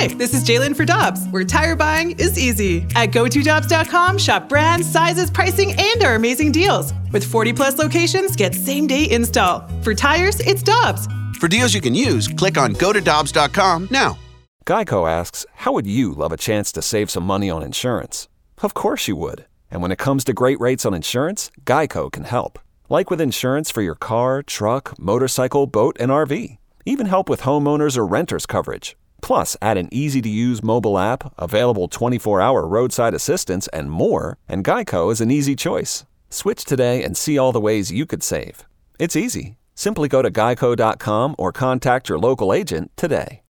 [0.00, 2.86] Hi, this is Jalen for Dobbs, where tire buying is easy.
[2.94, 6.94] At GoToDobbs.com, shop brands, sizes, pricing, and our amazing deals.
[7.12, 9.68] With 40 plus locations, get same day install.
[9.82, 11.06] For tires, it's Dobbs.
[11.38, 14.18] For deals you can use, click on gotodobbs.com now.
[14.64, 18.26] Geico asks, How would you love a chance to save some money on insurance?
[18.62, 19.44] Of course you would.
[19.70, 22.58] And when it comes to great rates on insurance, Geico can help.
[22.88, 26.56] Like with insurance for your car, truck, motorcycle, boat, and RV.
[26.86, 28.96] Even help with homeowners or renters coverage.
[29.22, 34.38] Plus, add an easy to use mobile app, available 24 hour roadside assistance, and more,
[34.48, 36.04] and Geico is an easy choice.
[36.30, 38.66] Switch today and see all the ways you could save.
[38.98, 39.56] It's easy.
[39.74, 43.42] Simply go to geico.com or contact your local agent today.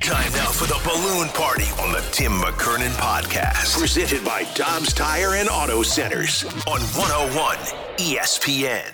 [0.00, 3.78] Time now for the balloon party on the Tim McKernan podcast.
[3.78, 7.56] Presented by Dobbs Tire and Auto Centers on 101
[7.98, 8.92] ESPN.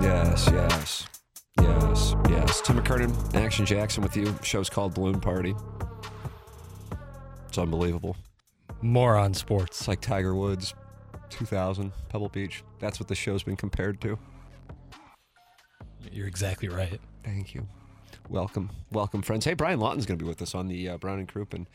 [0.00, 1.06] Yes, yes,
[1.60, 2.11] yes,
[2.52, 2.60] yes.
[2.60, 4.34] Tim McKernan, Action Jackson with you.
[4.42, 5.54] Show's called Balloon Party.
[7.48, 8.14] It's unbelievable.
[8.82, 9.80] Moron sports.
[9.80, 10.74] It's like Tiger Woods,
[11.30, 12.62] 2000, Pebble Beach.
[12.78, 14.18] That's what the show's been compared to.
[16.10, 17.00] You're exactly right.
[17.24, 17.66] Thank you.
[18.28, 19.46] Welcome, welcome, friends.
[19.46, 21.66] Hey, Brian Lawton's going to be with us on the uh, Brown and Crouppen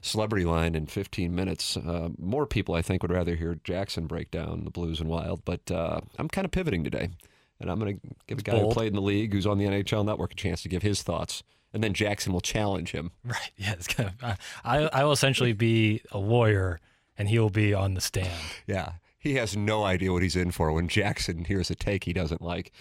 [0.00, 1.76] Celebrity Line in 15 minutes.
[1.76, 5.44] Uh, more people, I think, would rather hear Jackson break down the Blues and Wild,
[5.44, 7.10] but uh, I'm kind of pivoting today,
[7.60, 8.74] and I'm going to give a guy who bold.
[8.74, 11.42] played in the league, who's on the NHL Network, a chance to give his thoughts,
[11.72, 13.10] and then Jackson will challenge him.
[13.24, 13.50] Right.
[13.56, 13.72] Yeah.
[13.72, 16.80] It's kind of, I, I will essentially be a lawyer,
[17.18, 18.30] and he will be on the stand.
[18.66, 22.12] Yeah, he has no idea what he's in for when Jackson hears a take he
[22.12, 22.72] doesn't like.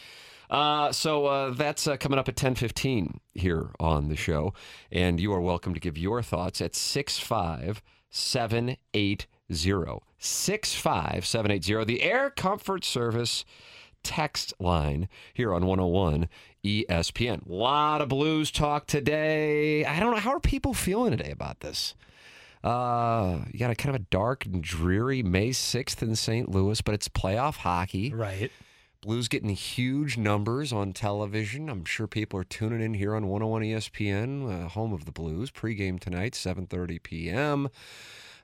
[0.49, 4.53] Uh, so uh, that's uh, coming up at 10:15 here on the show,
[4.91, 7.81] and you are welcome to give your thoughts at six five
[8.11, 11.83] seven eight zero six five seven eight zero.
[11.83, 13.43] The Air Comfort Service
[14.05, 16.29] text line here on 101
[16.63, 17.45] ESPN.
[17.49, 19.83] A lot of blues talk today.
[19.83, 21.95] I don't know how are people feeling today about this.
[22.63, 26.49] Uh, you got a kind of a dark and dreary May 6th in St.
[26.49, 28.13] Louis, but it's playoff hockey.
[28.13, 28.51] Right.
[29.01, 31.69] Blues getting huge numbers on television.
[31.69, 35.51] I'm sure people are tuning in here on 101 ESPN, uh, home of the Blues.
[35.51, 37.69] Pregame tonight, 7:30 p.m.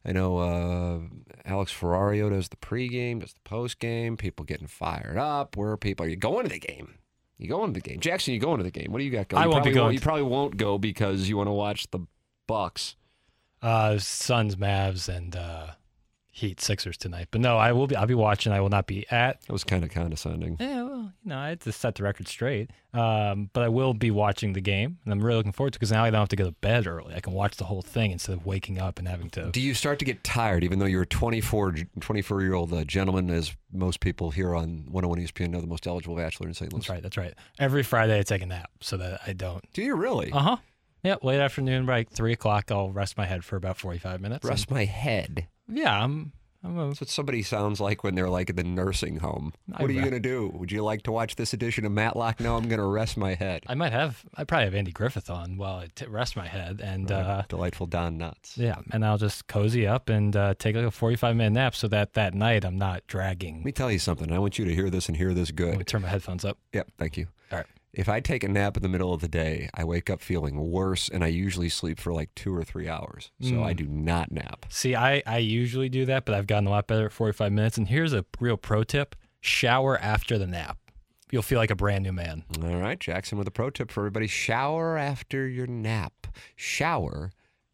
[0.04, 1.00] I know uh,
[1.46, 4.18] Alex Ferrario does the pregame, does the postgame.
[4.18, 5.56] People getting fired up.
[5.56, 6.06] Where are people?
[6.06, 6.96] Are you going to the game?
[7.38, 8.00] You going to the game?
[8.00, 8.92] Jackson, you going to the game?
[8.92, 9.42] What do you got going?
[9.42, 12.00] I You won't be going You probably won't go because you want to watch the
[12.48, 12.96] Bucks.
[13.62, 15.68] Uh, Suns, Mavs, and uh,
[16.34, 17.28] Heat, Sixers tonight.
[17.30, 17.96] But no, I will be.
[17.98, 18.54] I'll be watching.
[18.54, 19.42] I will not be at.
[19.42, 20.56] That was kind of condescending.
[20.62, 22.72] Yeah, well, you know, I had to set the record straight.
[22.94, 25.92] Um, but I will be watching the game, and I'm really looking forward to because
[25.92, 27.14] now I don't have to go to bed early.
[27.16, 29.52] I can watch the whole thing instead of waking up and having to.
[29.52, 32.86] Do you start to get tired, even though you're a 24, 24 year old uh,
[32.86, 36.72] gentleman, as most people here on 101 ESPN know, the most eligible bachelor in St.
[36.72, 36.80] Louis?
[36.80, 37.04] That's right.
[37.04, 37.34] That's right.
[37.60, 39.64] Every Friday I take a nap so that I don't.
[39.74, 40.32] Do you really?
[40.32, 40.58] Uh huh.
[41.04, 42.72] Yeah, late afternoon, like three o'clock.
[42.72, 44.46] I'll rest my head for about forty-five minutes.
[44.46, 45.48] Rest my head.
[45.72, 46.34] Yeah, I'm.
[46.64, 49.52] I'm a, That's what somebody sounds like when they're like in the nursing home.
[49.74, 50.52] I What are you going to do?
[50.54, 52.40] Would you like to watch this edition of Matlock?
[52.40, 53.64] No, I'm going to rest my head.
[53.66, 54.24] I might have.
[54.36, 57.88] I probably have Andy Griffith on while I t- rest my head, and uh, Delightful
[57.88, 58.60] Don Nuts.
[58.60, 61.88] yeah, and I'll just cozy up and uh, take like a forty-five minute nap so
[61.88, 63.56] that that night I'm not dragging.
[63.56, 64.32] Let me tell you something.
[64.32, 65.70] I want you to hear this and hear this good.
[65.70, 66.60] Let me turn my headphones up.
[66.74, 67.26] Yep, thank you.
[67.94, 70.72] If I take a nap in the middle of the day, I wake up feeling
[70.72, 73.32] worse, and I usually sleep for like two or three hours.
[73.42, 73.64] So Mm.
[73.66, 74.66] I do not nap.
[74.70, 77.78] See, I I usually do that, but I've gotten a lot better at forty-five minutes.
[77.78, 80.78] And here's a real pro tip: shower after the nap.
[81.32, 82.44] You'll feel like a brand new man.
[82.62, 86.28] All right, Jackson with a pro tip for everybody shower after your nap.
[86.56, 87.32] Shower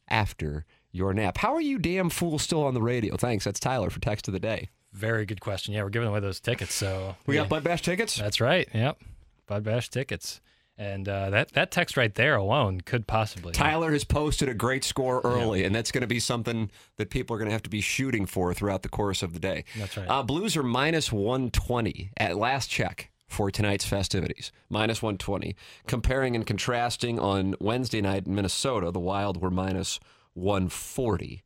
[0.07, 1.37] after your nap.
[1.39, 3.17] How are you, damn fool, still on the radio?
[3.17, 3.45] Thanks.
[3.45, 4.69] That's Tyler for Text of the Day.
[4.93, 5.73] Very good question.
[5.73, 7.41] Yeah, we're giving away those tickets, so We yeah.
[7.41, 8.15] got Bud Bash tickets?
[8.17, 8.67] That's right.
[8.73, 8.99] Yep.
[9.47, 10.41] Bud Bash tickets.
[10.79, 13.51] And uh, that, that text right there alone could possibly.
[13.51, 17.35] Tyler has posted a great score early, and that's going to be something that people
[17.35, 19.63] are going to have to be shooting for throughout the course of the day.
[19.75, 20.07] That's right.
[20.07, 24.51] Uh, Blues are minus 120 at last check for tonight's festivities.
[24.69, 25.55] Minus 120.
[25.87, 29.99] Comparing and contrasting on Wednesday night in Minnesota, the Wild were minus
[30.35, 31.41] 140.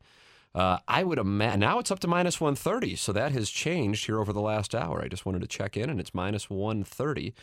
[0.54, 4.20] Uh, I would imagine now it's up to minus 130, so that has changed here
[4.20, 5.00] over the last hour.
[5.02, 7.34] I just wanted to check in, and it's minus 130.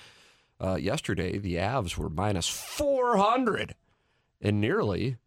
[0.59, 3.75] Uh, yesterday, the Avs were minus 400
[4.41, 5.17] and nearly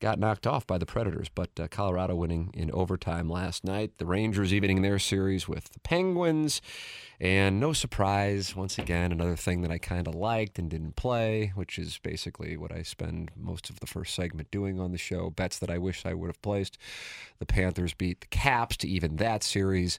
[0.00, 3.96] got knocked off by the Predators, but uh, Colorado winning in overtime last night.
[3.98, 6.60] The Rangers evening their series with the Penguins.
[7.18, 11.52] And no surprise, once again, another thing that I kind of liked and didn't play,
[11.54, 15.30] which is basically what I spend most of the first segment doing on the show.
[15.30, 16.76] Bets that I wish I would have placed.
[17.38, 19.98] The Panthers beat the Caps to even that series.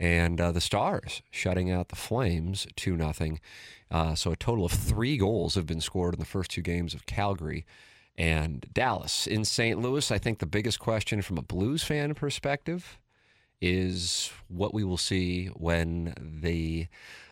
[0.00, 3.36] And uh, the Stars shutting out the Flames 2 0.
[3.90, 6.94] Uh, so a total of three goals have been scored in the first two games
[6.94, 7.66] of Calgary
[8.16, 9.26] and Dallas.
[9.26, 9.78] In St.
[9.78, 12.98] Louis, I think the biggest question from a Blues fan perspective
[13.60, 16.86] is what we will see when the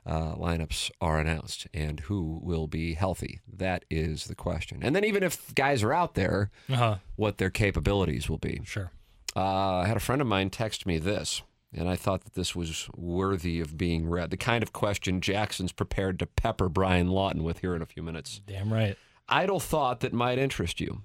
[0.05, 3.41] uh, lineups are announced and who will be healthy.
[3.51, 4.81] That is the question.
[4.83, 6.97] And then, even if guys are out there, Uh-huh.
[7.17, 8.61] what their capabilities will be.
[8.65, 8.91] Sure.
[9.35, 11.43] Uh, I had a friend of mine text me this,
[11.73, 14.31] and I thought that this was worthy of being read.
[14.31, 18.03] The kind of question Jackson's prepared to pepper Brian Lawton with here in a few
[18.03, 18.41] minutes.
[18.47, 18.97] Damn right.
[19.29, 21.03] Idle thought that might interest you.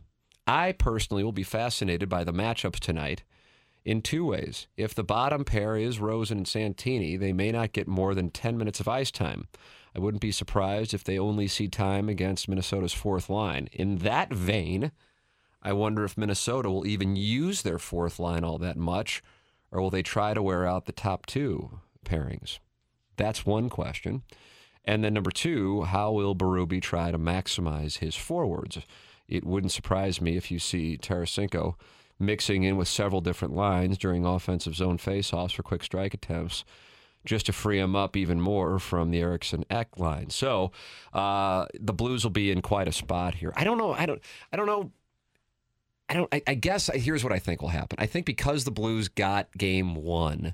[0.48, 3.24] I personally will be fascinated by the matchups tonight
[3.86, 4.68] in two ways.
[4.78, 8.58] If the bottom pair is Rosen and Santini, they may not get more than 10
[8.58, 9.48] minutes of ice time.
[9.96, 13.70] I wouldn't be surprised if they only see time against Minnesota's fourth line.
[13.72, 14.92] In that vein,
[15.62, 19.22] I wonder if Minnesota will even use their fourth line all that much,
[19.74, 22.60] or will they try to wear out the top two pairings?
[23.18, 24.22] That's one question.
[24.86, 28.80] And then number two, how will Berube try to maximize his forwards?
[29.28, 31.76] It wouldn't surprise me if you see Tarasenko
[32.20, 36.64] mixing in with several different lines during offensive zone faceoffs for quick strike attempts
[37.26, 40.30] just to free him up even more from the Eriksson Ek line.
[40.30, 40.72] So
[41.14, 43.54] uh, the Blues will be in quite a spot here.
[43.56, 43.94] I don't know.
[43.94, 44.22] I don't.
[44.52, 44.92] I don't know.
[46.10, 46.30] I don't.
[46.34, 47.98] I, I guess here's what I think will happen.
[48.00, 50.54] I think because the Blues got Game One,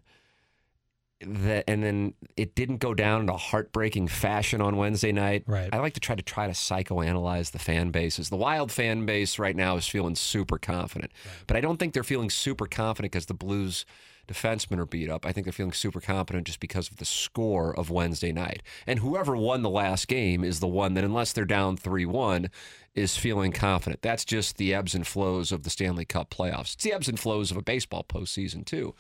[1.22, 5.44] that and then it didn't go down in a heartbreaking fashion on Wednesday night.
[5.48, 5.70] Right.
[5.74, 8.30] I like to try to try to psychoanalyze the fan bases.
[8.30, 11.12] The Wild fan base right now is feeling super confident,
[11.48, 13.86] but I don't think they're feeling super confident because the Blues
[14.30, 15.26] defensemen are beat up.
[15.26, 18.64] I think they're feeling super confident just because of the score of Wednesday night.
[18.88, 22.50] And whoever won the last game is the one that, unless they're down 3 1,
[22.96, 24.02] is feeling confident.
[24.02, 26.76] That's just the ebbs and flows of the Stanley Cup playoffs.
[26.76, 28.96] It's the ebbs and flows of a baseball postseason, too.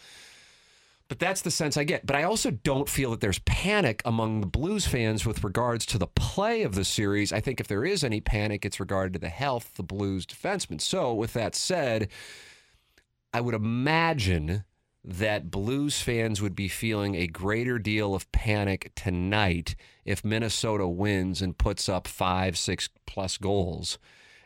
[1.09, 2.05] But that's the sense I get.
[2.05, 5.97] But I also don't feel that there's panic among the Blues fans with regards to
[5.97, 7.33] the play of the series.
[7.33, 10.27] I think if there is any panic, it's regarded to the health of the Blues
[10.27, 10.79] defensemen.
[10.79, 12.09] So, with that said,
[13.33, 14.63] I would imagine
[15.09, 19.75] that Blues fans would be feeling a greater deal of panic tonight
[20.05, 23.97] if Minnesota wins and puts up five, six plus goals,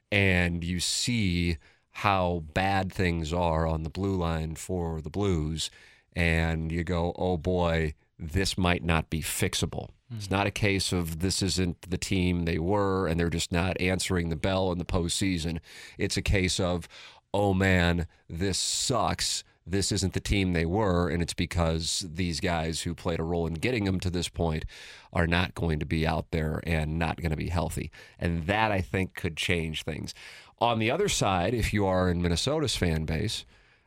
[0.10, 1.58] and you see
[1.92, 5.70] how bad things are on the blue line for the Blues,
[6.16, 9.90] and you go, oh boy, this might not be fixable.
[10.10, 10.16] Hmm.
[10.16, 13.80] It's not a case of this isn't the team they were and they're just not
[13.82, 15.60] answering the bell in the postseason.
[15.98, 16.88] It's a case of,
[17.34, 19.44] oh man, this sucks.
[19.66, 23.48] This isn't the team they were, and it's because these guys who played a role
[23.48, 24.66] in getting them to this point
[25.14, 27.90] are not going to be out there and not going to be healthy.
[28.20, 30.14] And that, I think, could change things.
[30.60, 33.46] On the other side, if you are in Minnesota's fan base,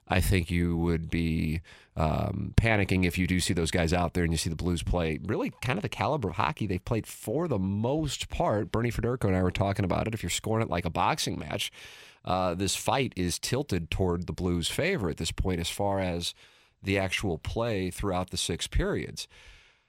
[0.08, 1.60] I think you would be
[1.96, 4.82] um, panicking if you do see those guys out there and you see the Blues
[4.82, 8.70] play really kind of the caliber of hockey they've played for the most part.
[8.70, 10.14] Bernie Federko and I were talking about it.
[10.14, 11.72] If you're scoring it like a boxing match,
[12.26, 16.34] uh, this fight is tilted toward the Blues' favor at this point as far as
[16.82, 19.28] the actual play throughout the six periods.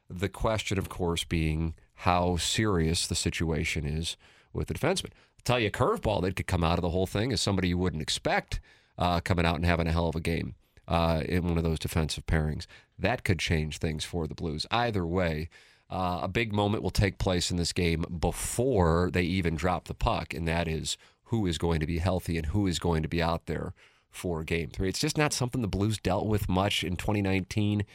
[0.09, 4.17] The question, of course, being how serious the situation is
[4.53, 5.11] with the defenseman.
[5.11, 7.69] I'll tell you, a curveball that could come out of the whole thing is somebody
[7.69, 8.59] you wouldn't expect
[8.97, 10.55] uh, coming out and having a hell of a game
[10.87, 12.65] uh, in one of those defensive pairings.
[12.97, 14.65] That could change things for the Blues.
[14.71, 15.49] Either way,
[15.89, 19.93] uh, a big moment will take place in this game before they even drop the
[19.93, 23.09] puck, and that is who is going to be healthy and who is going to
[23.09, 23.73] be out there
[24.09, 24.89] for game three.
[24.89, 27.85] It's just not something the Blues dealt with much in 2019.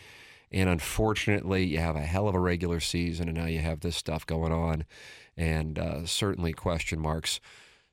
[0.50, 3.96] And unfortunately, you have a hell of a regular season, and now you have this
[3.96, 4.84] stuff going on,
[5.34, 7.40] and uh, certainly question marks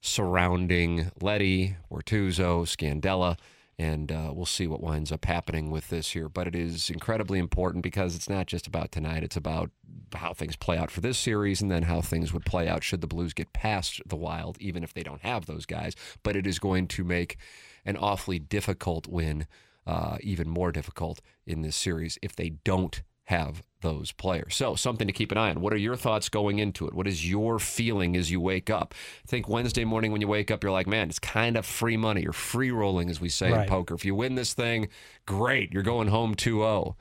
[0.02, 3.38] surrounding Leddy, Bortuzzo, Scandella,
[3.80, 6.28] and uh, we'll see what winds up happening with this here.
[6.28, 9.72] But it is incredibly important because it's not just about tonight; it's about
[10.14, 13.00] how things play out for this series, and then how things would play out should
[13.00, 15.96] the Blues get past the Wild, even if they don't have those guys.
[16.22, 17.38] But it is going to make
[17.86, 19.48] an awfully difficult win
[19.88, 24.56] uh, even more difficult in this series if they don't have those players.
[24.56, 25.62] So, something to keep an eye on.
[25.62, 26.94] What are your thoughts going into it?
[26.94, 28.94] What is your feeling as you wake up?
[29.24, 31.96] I think Wednesday morning when you wake up, you're like, man, it's kind of free
[31.96, 33.62] money or free rolling, as we say Right.
[33.64, 33.94] in poker.
[33.94, 34.90] If you win this thing,
[35.28, 35.72] great.
[35.72, 36.98] You're going home 2 0.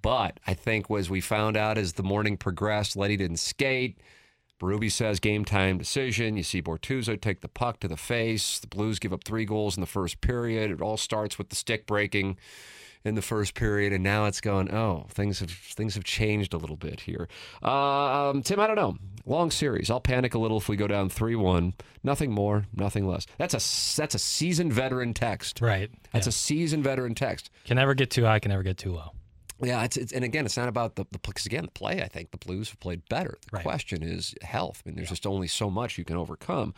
[0.00, 4.00] But I think as we found out as the morning progressed, Leddy didn't skate.
[4.58, 6.36] Berube says game time decision.
[6.36, 8.58] You see Bortuzzo take the puck to the face.
[8.58, 10.70] The Blues give up three goals in the first period.
[10.70, 12.38] It all starts with the stick breaking
[13.08, 14.72] in the first period, and now it's going.
[14.72, 17.26] Oh, things have things have changed a little bit here.
[17.62, 18.96] Um, Tim, I don't know.
[19.26, 19.90] Long series.
[19.90, 21.74] I'll panic a little if we go down three one.
[22.04, 23.26] Nothing more, nothing less.
[23.38, 25.60] That's a that's a seasoned veteran text.
[25.60, 25.90] Right.
[26.12, 26.30] That's Yeah.
[26.30, 27.50] a seasoned veteran text.
[27.64, 29.12] Can never get too high, can never get too low.
[29.60, 32.00] Yeah, it's, it's and again, it's not about the the because again, the play.
[32.00, 33.38] I think the Blues have played better.
[33.50, 33.62] The Right.
[33.64, 34.82] question is health.
[34.86, 36.74] I mean, there's just only so much you can overcome.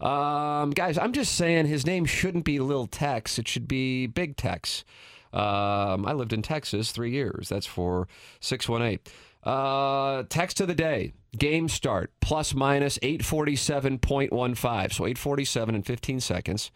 [0.00, 3.38] Um, guys, I'm just saying his name shouldn't be Lil Tex.
[3.38, 4.84] It should be Big Tex.
[5.32, 7.48] Um, I lived in Texas three years.
[7.48, 8.08] That's for
[8.40, 9.08] six one eight.
[9.42, 11.12] Uh, text of the day.
[11.38, 14.92] Game start plus minus eight forty seven point one five.
[14.92, 16.70] So eight forty seven in fifteen seconds.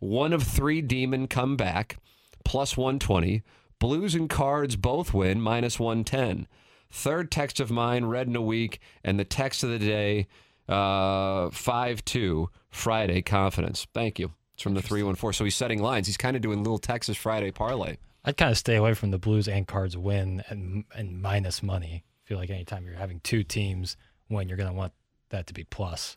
[0.00, 1.98] One of three demon come back,
[2.42, 3.42] plus 120.
[3.78, 6.48] Blues and cards both win, minus 110.
[6.90, 10.26] Third text of mine, read in a week, and the text of the day,
[10.68, 13.86] uh, 5 2, Friday, confidence.
[13.92, 14.32] Thank you.
[14.60, 15.32] It's from the 314.
[15.32, 16.06] So he's setting lines.
[16.06, 17.96] He's kind of doing little Texas Friday parlay.
[18.26, 22.04] I'd kind of stay away from the Blues and Cards win and and minus money.
[22.04, 23.96] I feel like anytime you're having two teams
[24.28, 24.92] win, you're going to want
[25.30, 26.14] that to be plus.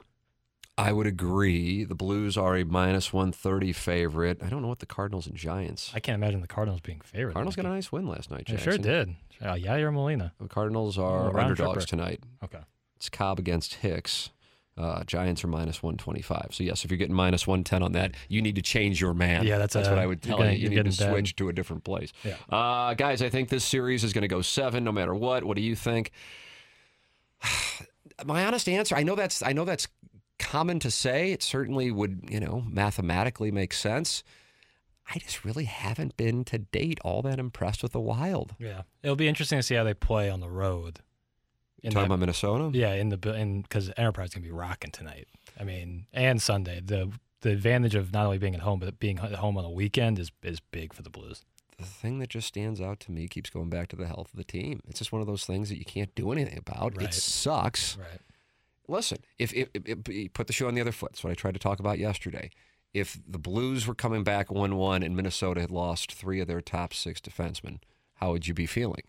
[0.77, 1.85] I would agree.
[1.85, 4.43] The Blues are a minus 130 favorite.
[4.43, 5.93] I don't know what the Cardinals and Giants.
[5.95, 7.31] I can't imagine the Cardinals being favored.
[7.31, 8.71] Cardinals got a nice win last night, They Jackson.
[8.73, 9.15] sure did.
[9.41, 10.33] Uh, Yair Molina.
[10.41, 11.87] The Cardinals are underdogs tripper.
[11.87, 12.19] tonight.
[12.43, 12.59] Okay.
[12.97, 14.31] It's Cobb against Hicks.
[14.75, 16.47] Uh, Giants are minus 125.
[16.51, 19.45] So, yes, if you're getting minus 110 on that, you need to change your man.
[19.45, 20.57] Yeah, that's that's what I would tell gonna- you.
[20.63, 21.11] You need to getting bad.
[21.11, 22.11] switch to a different place.
[22.23, 22.37] Yeah.
[22.49, 25.43] Uh, guys, I think this series is going to go seven no matter what.
[25.43, 26.11] What do you think?
[28.25, 29.87] My honest answer, I know that's I know that's
[30.39, 31.31] common to say.
[31.31, 34.23] It certainly would, you know, mathematically make sense.
[35.13, 38.55] I just really haven't been to date all that impressed with the Wild.
[38.57, 38.83] Yeah.
[39.01, 40.99] It'll be interesting to see how they play on the road.
[41.83, 42.69] In Talking about Minnesota?
[42.77, 45.27] Yeah, in the in because Enterprise is gonna be rocking tonight.
[45.59, 46.81] I mean, and Sunday.
[46.83, 47.11] The
[47.41, 50.17] the advantage of not only being at home but being at home on the weekend
[50.17, 51.43] is is big for the Blues.
[51.77, 54.37] the thing that just stands out to me keeps going back to the health of
[54.37, 54.79] the team.
[54.87, 57.01] It's just one of those things that you can't do anything about.
[57.01, 57.97] It sucks.
[57.97, 58.21] Right.
[58.87, 61.35] Listen, if, if, if, if- put the shoe on the other foot, that's what I
[61.35, 62.49] tried to talk about yesterday.
[62.93, 66.61] If the Blues were coming back 1 1 and Minnesota had lost three of their
[66.61, 67.79] top six defensemen,
[68.15, 69.03] how would you be feeling?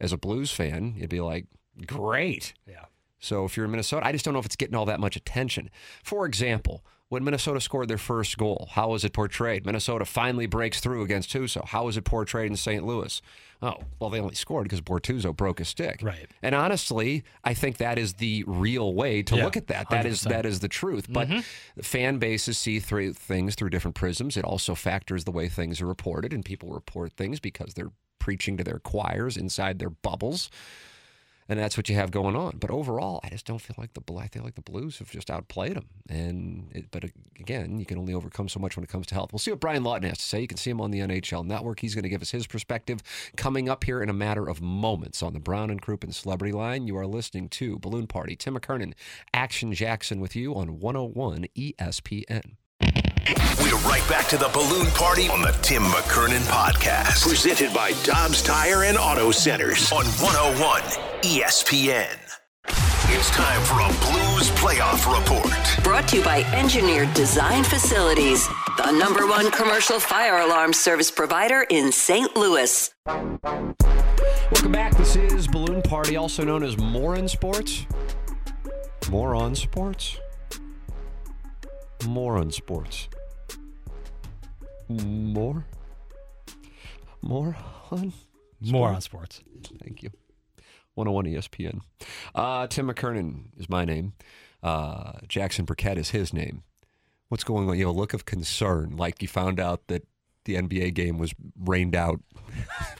[0.00, 1.46] As a Blues fan, you'd be like,
[1.86, 2.54] great.
[2.66, 2.84] Yeah.
[3.18, 5.16] So if you're in Minnesota, I just don't know if it's getting all that much
[5.16, 5.70] attention.
[6.02, 9.66] For example, when Minnesota scored their first goal, how was it portrayed?
[9.66, 11.64] Minnesota finally breaks through against Husso.
[11.64, 12.84] How was it portrayed in St.
[12.84, 13.20] Louis?
[13.60, 16.00] Oh, well, they only scored because Bortuzzo broke a stick.
[16.02, 16.26] Right.
[16.42, 19.90] And honestly, I think that is the real way to Yeah, look at that.
[19.90, 20.28] That is 100%.
[20.30, 21.06] that is the truth.
[21.08, 21.40] But mm-hmm.
[21.76, 24.36] the fan bases see through things through different prisms.
[24.36, 28.56] It also factors the way things are reported, and people report things because they're preaching
[28.56, 30.48] to their choirs inside their bubbles
[31.52, 32.56] and that's what you have going on.
[32.58, 35.30] But overall, I just don't feel like the I feel like the Blues have just
[35.30, 35.86] outplayed them.
[36.08, 37.04] And it, but
[37.38, 39.32] again, you can only overcome so much when it comes to health.
[39.32, 40.40] We'll see what Brian Lawton has to say.
[40.40, 41.80] You can see him on the NHL Network.
[41.80, 43.00] He's going to give us his perspective
[43.36, 46.86] coming up here in a matter of moments on the Brown and Crouppen Celebrity Line.
[46.86, 48.34] You are listening to Balloon Party.
[48.34, 48.94] Tim McKernan,
[49.34, 52.56] Action Jackson with you on 101 ESPN.
[53.24, 57.22] We're right back to the balloon party on the Tim McKernan podcast.
[57.22, 60.82] Presented by Dobbs Tire and Auto Centers on 101
[61.22, 62.18] ESPN.
[63.14, 65.84] It's time for a Blues playoff report.
[65.84, 71.64] Brought to you by Engineered Design Facilities, the number one commercial fire alarm service provider
[71.70, 72.34] in St.
[72.34, 72.92] Louis.
[73.06, 74.96] Welcome back.
[74.96, 77.86] This is Balloon Party, also known as Moron Sports.
[79.10, 80.18] Moron Sports.
[82.06, 83.08] Moron Sports.
[84.88, 85.64] More.
[87.22, 87.56] More
[87.90, 88.12] on.
[88.60, 89.42] More on sports.
[89.82, 90.10] Thank you.
[90.94, 91.80] 101 ESPN.
[92.34, 94.12] Uh, Tim McKernan is my name.
[94.62, 96.62] Uh, Jackson Burkett is his name.
[97.28, 97.78] What's going on?
[97.78, 100.06] You have a look of concern, like you found out that
[100.44, 102.20] the NBA game was rained out.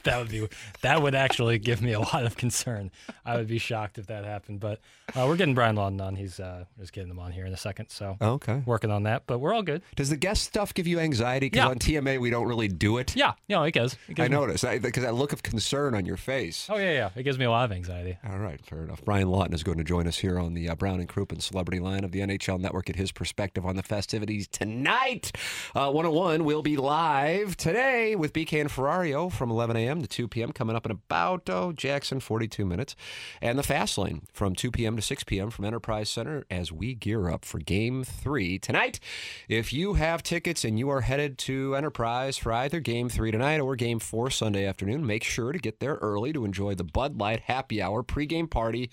[0.03, 0.45] That would be
[0.81, 2.91] that would actually give me a lot of concern.
[3.23, 4.59] I would be shocked if that happened.
[4.59, 4.81] But
[5.15, 6.15] uh, we're getting Brian Lawton on.
[6.17, 7.87] He's uh, just getting him on here in a second.
[7.89, 8.63] So Okay.
[8.65, 9.23] working on that.
[9.27, 9.81] But we're all good.
[9.95, 11.45] Does the guest stuff give you anxiety?
[11.45, 11.69] Because Yeah.
[11.69, 13.15] on TMA we don't really do it.
[13.15, 13.33] Yeah.
[13.47, 13.93] No, it does.
[14.09, 16.67] It gives I me- noticed because that look of concern on your face.
[16.69, 17.09] Oh yeah, yeah.
[17.15, 18.17] It gives me a lot of anxiety.
[18.27, 19.05] All right, fair enough.
[19.05, 21.79] Brian Lawton is going to join us here on the uh, Brown and Crouppen Celebrity
[21.79, 25.31] Line of the NHL Network at his perspective on the festivities tonight.
[25.75, 30.01] Uh, 101 will be live today with BK and Ferrario from 11 a.m.
[30.01, 30.51] to 2 p.m.
[30.51, 32.95] coming up in about, oh, Jackson, 42 minutes.
[33.41, 34.95] And the Fast Lane from 2 p.m.
[34.95, 35.49] to 6 p.m.
[35.49, 38.99] from Enterprise Center as we gear up for Game 3 tonight.
[39.49, 43.59] If you have tickets and you are headed to Enterprise for either Game 3 tonight
[43.59, 47.19] or Game 4 Sunday afternoon, make sure to get there early to enjoy the Bud
[47.19, 48.91] Light Happy Hour pregame party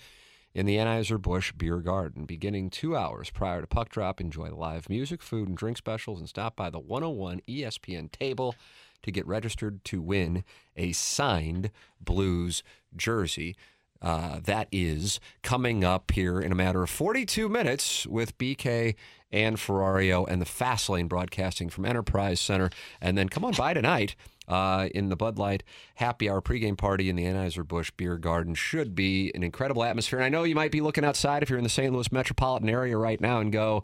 [0.53, 2.25] in the Anheuser-Busch Beer Garden.
[2.25, 6.27] Beginning two hours prior to puck drop, enjoy live music, food, and drink specials, and
[6.27, 8.55] stop by the 101 ESPN table
[9.03, 10.43] to get registered to win
[10.75, 12.63] a signed Blues
[12.95, 13.55] jersey.
[14.01, 18.95] Uh, that is coming up here in a matter of 42 minutes with BK
[19.31, 22.71] and Ferrario and the Fastlane broadcasting from Enterprise Center.
[22.99, 24.15] And then come on by tonight
[24.47, 25.63] uh, in the Bud Light
[25.95, 30.19] Happy Hour pregame party in the Anheuser-Busch Beer Garden should be an incredible atmosphere.
[30.19, 31.93] And I know you might be looking outside if you're in the St.
[31.93, 33.83] Louis metropolitan area right now and go,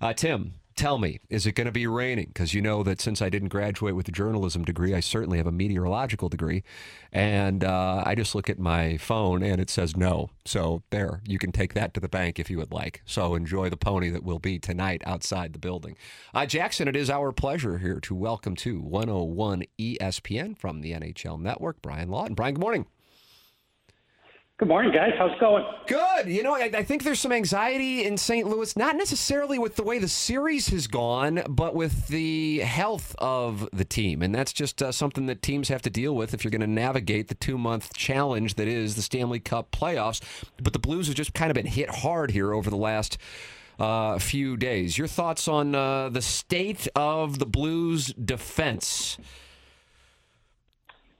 [0.00, 2.26] uh, Tim, tell me, is it going to be raining?
[2.26, 5.46] Because you know that since I didn't graduate with a journalism degree, I certainly have
[5.46, 6.62] a meteorological degree.
[7.12, 10.30] And uh, I just look at my phone and it says no.
[10.44, 13.02] So there, you can take that to the bank if you would like.
[13.04, 15.96] So enjoy the pony that will be tonight outside the building.
[16.34, 21.40] Uh, Jackson, it is our pleasure here to welcome to 101 ESPN from the NHL
[21.40, 22.34] Network, Brian Lawton.
[22.34, 22.86] Brian, good morning.
[24.56, 25.10] Good morning, guys.
[25.18, 25.64] How's it going?
[25.88, 26.28] Good.
[26.28, 28.46] You know, I, I, think there's some anxiety in St.
[28.46, 33.68] Louis, not necessarily with the way the series has gone, but with the health of
[33.72, 34.22] the team.
[34.22, 36.68] And that's just uh, something that teams have to deal with if you're going to
[36.68, 40.22] navigate the two month challenge that is the Stanley Cup playoffs.
[40.62, 43.18] But the Blues have just kind of been hit hard here over the last.
[43.76, 44.96] Uh, few days.
[44.96, 49.18] Your thoughts on uh, the state of the Blues defense?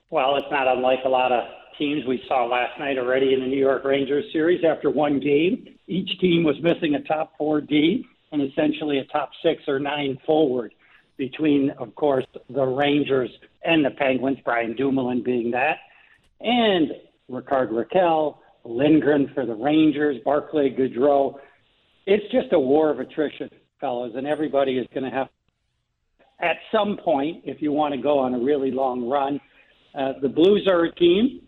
[0.09, 1.43] Well, it's not unlike a lot of
[1.79, 5.77] teams we saw last night already in the New York Rangers series after one game.
[5.87, 10.19] Each team was missing a top four D and essentially a top six or nine
[10.27, 10.75] forward
[11.17, 13.31] between, of course, the Rangers
[13.65, 15.79] and the Penguins, Brian Dumoulin being that,
[16.41, 16.91] and
[17.29, 21.37] Rickard Rakell, Lindgren for the Rangers, Barclay Goodrow.
[22.07, 23.49] It's just a war of attrition,
[23.81, 25.29] fellas, and everybody is going to have,
[26.41, 29.41] at some point, if you want to go on a really long run,
[29.97, 31.43] uh, the Blues are a team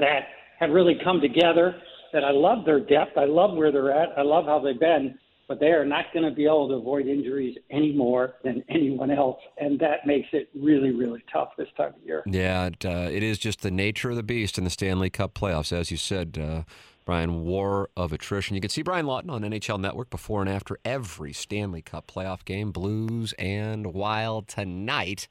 [0.00, 0.28] that
[0.60, 1.76] have really come together.
[2.12, 3.18] That I love their depth.
[3.18, 4.16] I love where they're at.
[4.16, 5.18] I love how they've been.
[5.48, 9.10] But they are not going to be able to avoid injuries any more than anyone
[9.10, 12.22] else, and that makes it really, really tough this time of year.
[12.24, 15.34] Yeah, it, uh, it is just the nature of the beast in the Stanley Cup
[15.34, 16.38] playoffs, as you said.
[16.38, 16.62] Uh,
[17.04, 18.54] Brian, war of attrition.
[18.54, 22.44] You can see Brian Lawton on NHL Network before and after every Stanley Cup playoff
[22.46, 25.28] game, Blues and Wild tonight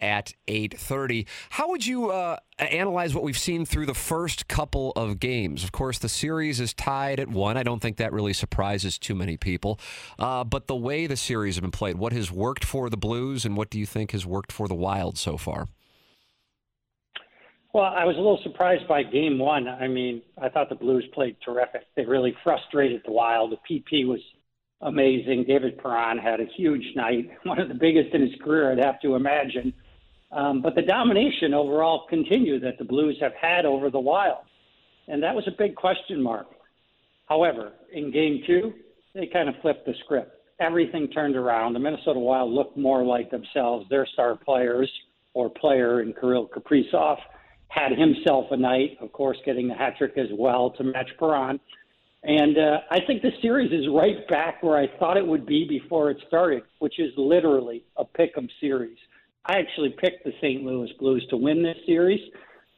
[0.00, 1.26] at 8:30.
[1.50, 5.64] How would you uh, analyze what we've seen through the first couple of games?
[5.64, 7.56] Of course, the series is tied at one.
[7.56, 9.78] I don't think that really surprises too many people.
[10.18, 13.44] Uh, but the way the series has been played, what has worked for the Blues,
[13.44, 15.68] and what do you think has worked for the Wild so far?
[17.72, 19.68] Well, I was a little surprised by game one.
[19.68, 21.82] I mean, I thought the Blues played terrific.
[21.94, 23.52] They really frustrated the Wild.
[23.52, 24.20] The PP was
[24.80, 25.44] amazing.
[25.46, 29.00] David Perron had a huge night, one of the biggest in his career, I'd have
[29.00, 29.72] to imagine.
[30.32, 34.44] Um, but the domination overall continued that the Blues have had over the Wild.
[35.08, 36.46] And that was a big question mark.
[37.26, 38.72] However, in game two,
[39.14, 40.36] they kind of flipped the script.
[40.60, 41.72] Everything turned around.
[41.72, 43.86] The Minnesota Wild looked more like themselves.
[43.88, 44.90] Their star players
[45.34, 47.16] or player in Kirill Kaprizov
[47.68, 51.58] had himself a night, of course, getting the hat trick as well to match Perron.
[52.22, 55.66] And uh, I think the series is right back where I thought it would be
[55.66, 58.98] before it started, which is literally a pick 'em series.
[59.46, 60.62] I actually picked the St.
[60.62, 62.20] Louis Blues to win this series,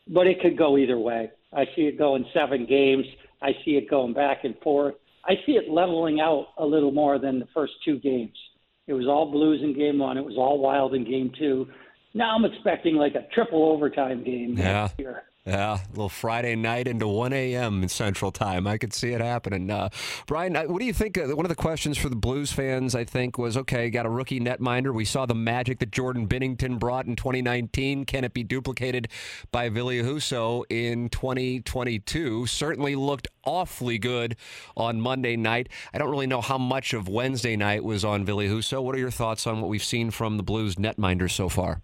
[0.09, 1.31] but it could go either way.
[1.53, 3.05] I see it going seven games.
[3.43, 4.95] I see it going back and forth.
[5.25, 8.37] I see it leveling out a little more than the first two games.
[8.87, 10.17] It was all Blues in game one.
[10.17, 11.69] It was all Wild in game two.
[12.15, 14.89] Now I'm expecting like a triple overtime game yeah.
[14.97, 15.25] here.
[15.45, 17.83] Yeah, a little Friday night into 1 a.m.
[17.83, 18.65] in Central Time.
[18.65, 19.69] I could see it happening.
[19.73, 19.89] Uh,
[20.29, 21.19] Brian, what do you think?
[21.19, 24.09] Uh, one of the questions for the Blues fans, I think, was okay, got a
[24.09, 24.95] rookie netminder.
[24.95, 28.05] We saw the magic that Jordan Binnington brought in 2019.
[28.05, 29.09] Can it be duplicated
[29.51, 32.47] by Ville Husso in 2022?
[32.47, 34.37] Certainly looked awfully good
[34.77, 35.69] on Monday night.
[35.93, 38.81] I don't really know how much of Wednesday night was on Ville Husso.
[38.81, 41.81] What are your thoughts on what we've seen from the Blues netminder so far?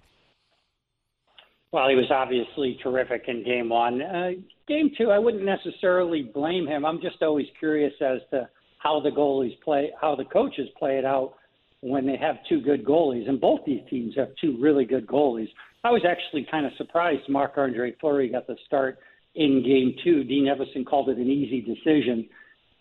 [1.70, 4.00] Well, he was obviously terrific in game one.
[4.00, 4.30] Uh,
[4.66, 6.86] game two, I wouldn't necessarily blame him.
[6.86, 11.04] I'm just always curious as to how the goalies play, how the coaches play it
[11.04, 11.34] out
[11.80, 13.28] when they have two good goalies.
[13.28, 15.48] And both these teams have two really good goalies.
[15.84, 18.98] I was actually kind of surprised Marc Andre Fleury got the start
[19.34, 20.24] in game two.
[20.24, 22.28] Dean Evason called it an easy decision.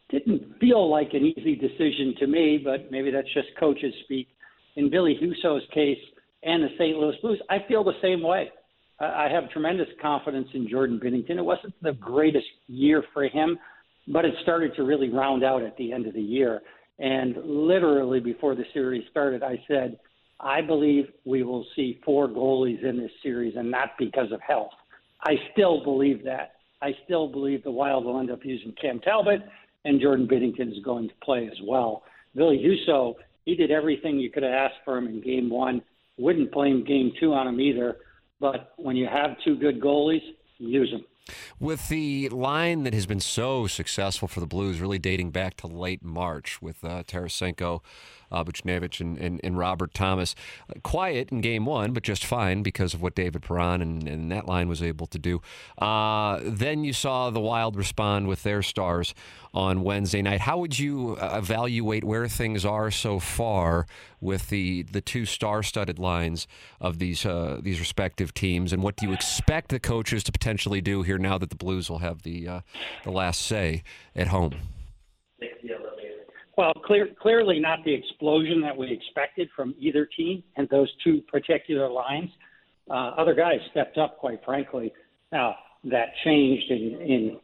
[0.10, 4.30] Didn't feel like an easy decision to me, but maybe that's just coaches speak.
[4.78, 5.98] In Ville Husso's case
[6.44, 6.98] and the St.
[6.98, 8.50] Louis Blues, I feel the same way.
[9.00, 11.38] I have tremendous confidence in Jordan Binnington.
[11.38, 13.60] It wasn't the greatest year for him,
[14.08, 16.62] but it started to really round out at the end of the year.
[17.00, 20.00] And literally before the series started, I said,
[20.40, 24.72] I believe we will see four goalies in this series, and not because of health.
[25.22, 26.54] I still believe that.
[26.82, 29.42] I still believe the Wild will end up using Cam Talbot,
[29.86, 32.04] and Jordan Binnington is going to play as well.
[32.36, 35.82] Ville Husso, he did everything you could have asked for him in game one.
[36.18, 37.98] Wouldn't blame game two on him either.
[38.40, 40.22] But when you have two good goalies,
[40.58, 41.06] use them.
[41.60, 45.68] With the line that has been so successful for the Blues, really dating back to
[45.68, 47.82] late March with uh, Tarasenko,
[48.32, 50.36] Buchnevich and, and, and, Robert Thomas.
[50.70, 54.32] Uh, quiet in game one, but just fine because of what David Perron and, and
[54.32, 55.42] that line was able to do.
[55.78, 59.14] Uh, then you saw the Wild respond with their stars
[59.54, 60.42] on Wednesday night.
[60.42, 63.88] How would you uh, evaluate where things are so far
[64.20, 66.48] with the, the two star-studded lines
[66.80, 70.82] of these uh, these respective teams, and what do you expect the coaches to potentially
[70.82, 72.62] do here now that the Blues will have the uh,
[73.04, 73.84] the last say
[74.16, 74.54] at home?
[76.58, 81.22] Well, clear, clearly not the explosion that we expected from either team and those two
[81.32, 82.30] particular lines.
[82.90, 84.92] Uh, other guys stepped up, quite frankly.
[85.32, 87.40] Now, that changed in, in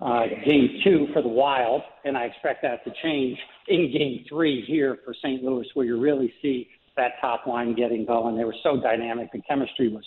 [0.00, 4.64] uh, game two for the Wild, and I expect that to change in game three
[4.66, 5.42] here for St.
[5.42, 8.36] Louis, where you really see that top line getting going.
[8.36, 9.30] They were so dynamic.
[9.32, 10.04] The chemistry was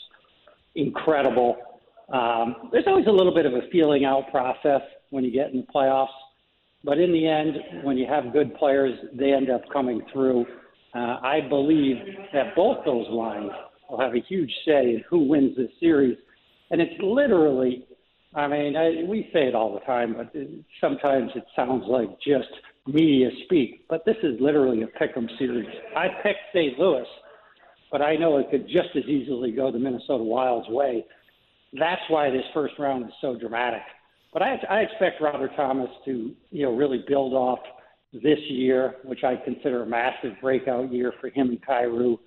[0.76, 1.58] incredible.
[2.12, 5.58] Um, there's always a little bit of a feeling out process when you get in
[5.58, 6.08] the playoffs.
[6.84, 10.46] But in the end, when you have good players, they end up coming through.
[10.96, 11.98] Uh, I believe
[12.34, 13.52] that both those lines
[13.90, 16.18] will have a huge say in who wins this series.
[16.72, 17.86] And it's literally,
[18.34, 20.34] I mean, I, we say it all the time, but
[20.80, 22.50] sometimes it sounds like just
[22.88, 23.86] media speak.
[23.90, 25.70] But this is literally a pick 'em series.
[25.96, 26.80] I picked St.
[26.80, 27.06] Louis,
[27.92, 31.06] but I know it could just as easily go the Minnesota Wild's way.
[31.74, 33.82] That's why this first round is so dramatic.
[34.32, 37.60] But I, I expect Robert Thomas to, you know, really build off
[38.14, 42.18] this year, which I consider a massive breakout year for him and Kyrou.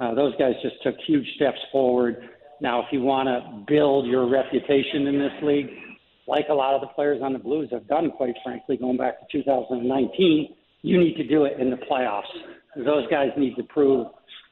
[0.00, 2.16] Uh, those guys just took huge steps forward.
[2.60, 5.68] Now, if you want to build your reputation in this league,
[6.26, 9.20] like a lot of the players on the Blues have done, quite frankly, going back
[9.20, 12.22] to 2019, you need to do it in the playoffs.
[12.76, 14.06] Those guys need to prove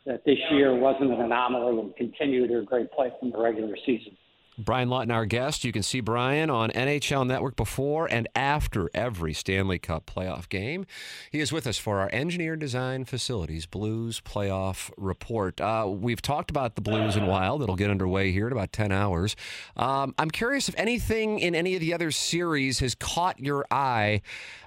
[0.06, 4.16] that this year wasn't an anomaly and continue their great play from the regular season.
[4.64, 5.64] Brian Lawton, our guest.
[5.64, 10.86] You can see Brian on NHL Network before and after every Stanley Cup playoff game.
[11.30, 15.60] He is with us for our Engineer Design Facilities Blues Playoff Report.
[15.60, 17.62] Uh, we've talked about the Blues and Wild.
[17.62, 19.36] It'll get underway here in about 10 hours.
[19.76, 24.20] Um, I'm curious if anything in any of the other series has caught your eye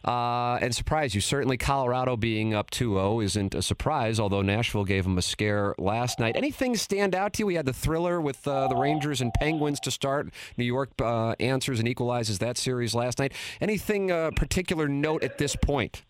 [0.06, 1.22] uh, and surprised you.
[1.22, 5.76] Certainly, Colorado being up 2 0 isn't a surprise, although Nashville gave them a scare
[5.78, 6.36] last night.
[6.36, 7.46] Anything stand out to you?
[7.48, 10.30] We had the thriller with uh, the Rangers and Penguins to start.
[10.58, 13.34] New York uh, answers and equalizes that series last night.
[13.62, 16.04] Anything uh, particular note at this point?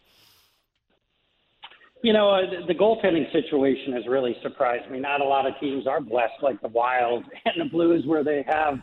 [2.04, 5.00] You know, uh, the goaltending situation has really surprised me.
[5.00, 8.44] Not a lot of teams are blessed like the Wild and the Blues, where they
[8.48, 8.80] have,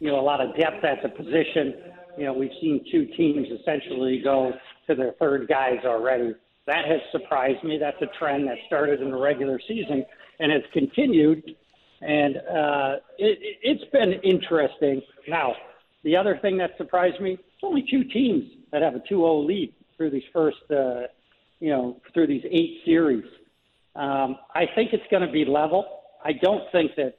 [0.00, 1.74] you know, a lot of depth at the position.
[2.18, 4.52] You know, we've seen two teams essentially go
[4.88, 6.34] to their third guys already.
[6.66, 7.78] That has surprised me.
[7.78, 10.04] That's a trend that started in the regular season
[10.40, 11.54] and has continued
[12.00, 15.02] and uh, it, it's been interesting.
[15.28, 15.54] Now,
[16.02, 19.72] the other thing that surprised me: it's only two teams that have a 2-0 lead
[19.96, 21.02] through these first, uh,
[21.60, 23.24] you know, through these eight series.
[23.96, 26.00] Um, I think it's going to be level.
[26.24, 27.14] I don't think that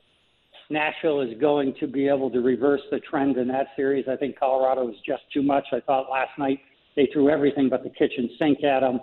[0.69, 4.05] Nashville is going to be able to reverse the trend in that series.
[4.09, 5.65] I think Colorado is just too much.
[5.71, 6.59] I thought last night
[6.95, 8.99] they threw everything but the kitchen sink at them.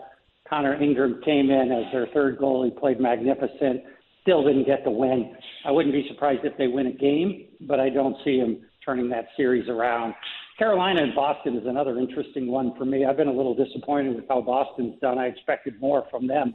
[0.48, 3.82] Connor Ingram came in as their third goalie, played magnificent
[4.22, 5.34] still didn't get the win.
[5.64, 9.08] I wouldn't be surprised if they win a game, but I don't see them turning
[9.10, 10.14] that series around.
[10.58, 13.04] Carolina and Boston is another interesting one for me.
[13.04, 15.18] I've been a little disappointed with how Boston's done.
[15.18, 16.54] I expected more from them.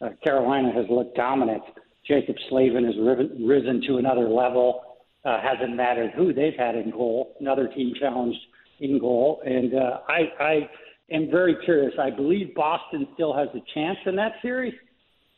[0.00, 1.62] Uh, Carolina has looked dominant.
[2.08, 2.94] Jaccob Slavin has
[3.40, 4.82] risen to another level.
[5.24, 7.36] Uh, hasn't mattered who they've had in goal.
[7.40, 8.38] Another team challenged
[8.80, 10.70] in goal, and uh, I, I
[11.10, 11.92] am very curious.
[12.00, 14.74] I believe Boston still has a chance in that series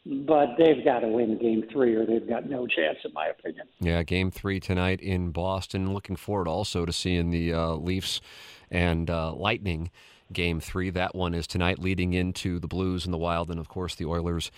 [0.07, 3.67] but they've got to win game three or they've got no chance, in my opinion.
[3.81, 5.93] Yeah, game three tonight in Boston.
[5.93, 8.21] Looking forward also to seeing the uh, Leafs
[8.71, 9.91] and uh, Lightning
[10.33, 10.91] game three.
[10.91, 14.07] That one is tonight, leading into the Blues and the Wild, and of course the
[14.07, 14.51] Oilers.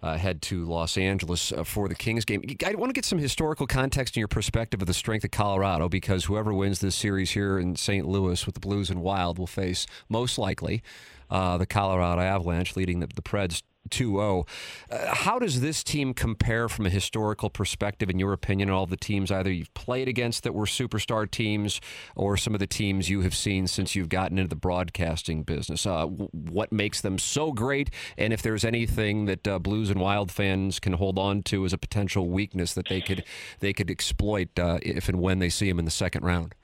[0.00, 2.40] Uh, head to Los Angeles uh, for the Kings game.
[2.64, 5.88] I want to get some historical context in your perspective of the strength of Colorado
[5.88, 8.06] because whoever wins this series here in St.
[8.06, 10.84] Louis with the Blues and Wild will face most likely
[11.30, 14.46] uh, the Colorado Avalanche, leading the, the Preds 2 0.
[14.90, 18.96] Uh, how does this team compare from a historical perspective, in your opinion, all the
[18.96, 21.80] teams either you've played against that were superstar teams
[22.14, 25.86] or some of the teams you have seen since you've gotten into the broadcasting business?
[25.86, 27.90] Uh, what makes them so great?
[28.16, 31.72] And if there's anything that uh, Blues and Wild fans can hold on to as
[31.72, 33.24] a potential weakness that they could,
[33.60, 36.54] they could exploit uh, if and when they see them in the second round?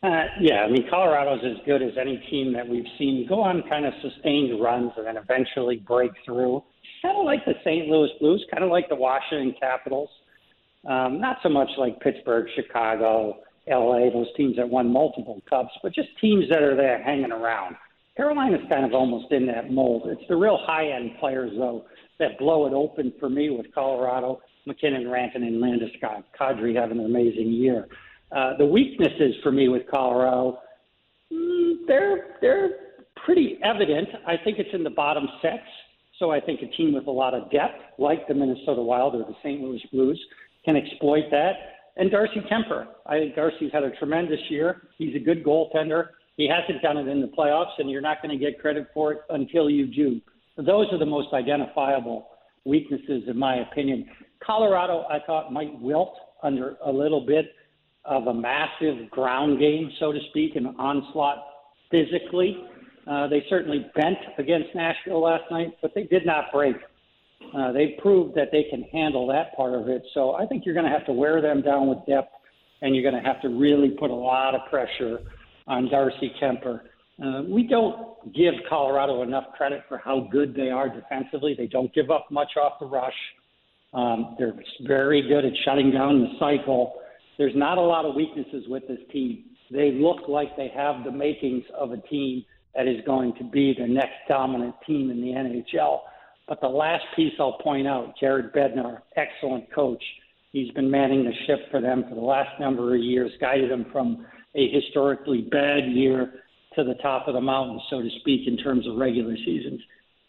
[0.00, 3.64] Uh, yeah, I mean, Colorado's as good as any team that we've seen go on
[3.68, 6.62] kind of sustained runs and then eventually break through.
[7.02, 7.88] Kind of like the St.
[7.88, 10.10] Louis Blues, kind of like the Washington Capitals.
[10.86, 15.92] Um, not so much like Pittsburgh, Chicago, LA, those teams that won multiple cups, but
[15.92, 17.74] just teams that are there hanging around.
[18.16, 20.02] Carolina's kind of almost in that mold.
[20.06, 21.86] It's the real high end players, though,
[22.20, 26.24] that blow it open for me with Colorado, MacKinnon, Rankin, and Landeskog.
[26.38, 27.88] Kadri having an amazing year.
[28.30, 30.58] Uh, the weaknesses for me with Colorado,
[31.32, 32.70] mm, they're they're
[33.24, 34.08] pretty evident.
[34.26, 35.62] I think it's in the bottom six.
[36.18, 39.18] So I think a team with a lot of depth, like the Minnesota Wild or
[39.18, 39.62] the St.
[39.62, 40.20] Louis Blues,
[40.64, 41.52] can exploit that.
[41.96, 44.82] And Darcy Kuemper, I think Darcy's had a tremendous year.
[44.98, 46.08] He's a good goaltender.
[46.36, 49.12] He hasn't done it in the playoffs, and you're not going to get credit for
[49.12, 50.20] it until you do.
[50.56, 52.28] Those are the most identifiable
[52.64, 54.06] weaknesses, in my opinion.
[54.44, 57.46] Colorado, I thought, might wilt under a little bit
[58.08, 61.44] of a massive ground game, so to speak, an onslaught
[61.90, 62.56] physically.
[63.06, 66.76] Uh, they certainly bent against Nashville last night, but they did not break.
[67.56, 70.02] Uh, they proved that they can handle that part of it.
[70.12, 72.32] So I think you're going to have to wear them down with depth,
[72.82, 75.20] and you're going to have to really put a lot of pressure
[75.66, 76.80] on Darcy Kuemper.
[77.22, 81.54] Uh, we don't give Colorado enough credit for how good they are defensively.
[81.56, 83.12] They don't give up much off the rush.
[83.92, 84.54] Um, they're
[84.86, 86.94] very good at shutting down the cycle.
[87.38, 89.44] There's not a lot of weaknesses with this team.
[89.70, 93.74] They look like they have the makings of a team that is going to be
[93.78, 96.00] the next dominant team in the NHL.
[96.48, 100.02] But the last piece I'll point out, Jared Bednar, excellent coach.
[100.52, 103.86] He's been manning the ship for them for the last number of years, guided them
[103.92, 106.42] from a historically bad year
[106.74, 109.80] to the top of the mountain, so to speak, in terms of regular seasons.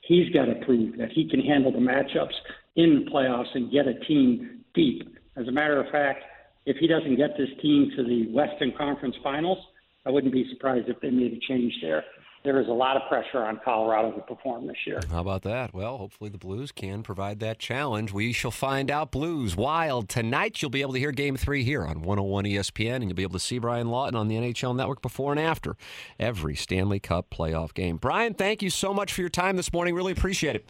[0.02, 2.34] He's got to prove that he can handle the matchups
[2.76, 5.18] in the playoffs and get a team deep.
[5.38, 6.24] As a matter of fact,
[6.66, 9.58] if he doesn't get this team to the Western Conference Finals,
[10.06, 12.04] I wouldn't be surprised if they made a change there
[12.44, 15.00] there is a lot of pressure on Colorado to perform this year.
[15.12, 15.74] How about that?
[15.74, 18.14] Well, hopefully the Blues can provide that challenge.
[18.14, 19.12] We shall find out.
[19.12, 20.62] Blues Wild tonight.
[20.62, 23.34] You'll be able to hear Game Three here on 101 ESPN, and you'll be able
[23.34, 25.76] to see Brian Lawton on the NHL Network before and after
[26.20, 27.98] every Stanley Cup playoff game.
[27.98, 29.94] Brian, thank you so much for your time this morning.
[29.94, 30.70] Really appreciate it.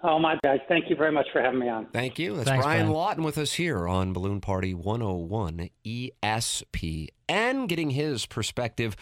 [0.00, 0.60] Oh, my guys.
[0.68, 1.86] Thank you very much for having me on.
[1.86, 2.36] Thank you.
[2.36, 2.92] That's Thanks, Brian Brian.
[2.92, 8.94] Lawton with us here on Balloon Party 101 ESPN, getting his perspective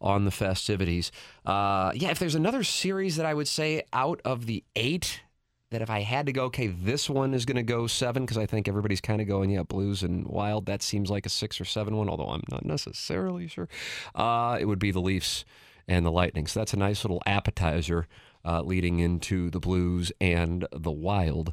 [0.00, 1.10] on the festivities.
[1.46, 5.22] Uh, yeah, if there's another series that I would say out of the eight,
[5.70, 8.36] that if I had to go, okay, this one is going to go seven because
[8.36, 10.66] I think everybody's kind of going, yeah, Blues and Wild.
[10.66, 13.70] That seems like a six or seven one, although I'm not necessarily sure.
[14.14, 15.46] Uh, it would be the Leafs
[15.88, 16.46] and the Lightning.
[16.46, 18.06] So that's a nice little appetizer
[18.44, 21.52] Uh, leading into the Blues and the Wild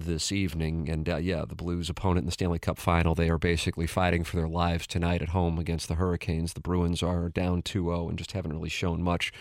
[0.00, 0.88] this evening.
[0.88, 4.24] And uh, yeah, the Blues' opponent in the Stanley Cup final, they are basically fighting
[4.24, 6.52] for their lives tonight at home against the Hurricanes.
[6.52, 9.32] The Bruins are down 2 0 and just haven't really shown much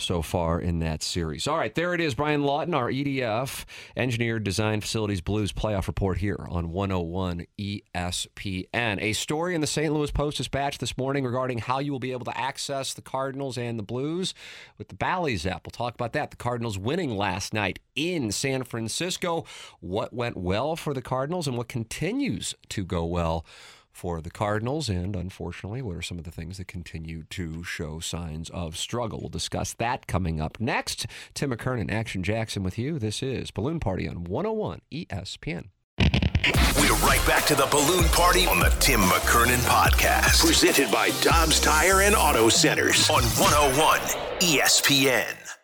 [0.00, 1.46] so far in that series.
[1.46, 2.14] All right, there it is.
[2.14, 3.64] Brian Lawton, our EDF,
[3.96, 8.98] Engineered Design Facilities Blues playoff report here on 101 ESPN.
[9.00, 9.92] A story in the St.
[9.92, 13.58] Louis Post Dispatch this morning regarding how you will be able to access the Cardinals
[13.58, 14.34] and the Blues
[14.78, 15.66] with the Bally's app.
[15.66, 16.30] We'll talk about that.
[16.30, 19.44] The Cardinals winning last night in San Francisco.
[19.90, 23.44] What went well for the Cardinals and what continues to go well
[23.90, 27.98] for the Cardinals, and unfortunately, what are some of the things that continue to show
[27.98, 29.18] signs of struggle?
[29.18, 31.08] We'll discuss that coming up next.
[31.34, 33.00] Tim McKernan, Action Jackson with you.
[33.00, 35.70] This is Balloon Party on 101 ESPN.
[35.98, 41.58] We're right back to the balloon party on the Tim McKernan podcast, presented by Dobbs
[41.58, 43.98] Tire and Auto Centers on 101
[44.38, 45.59] ESPN.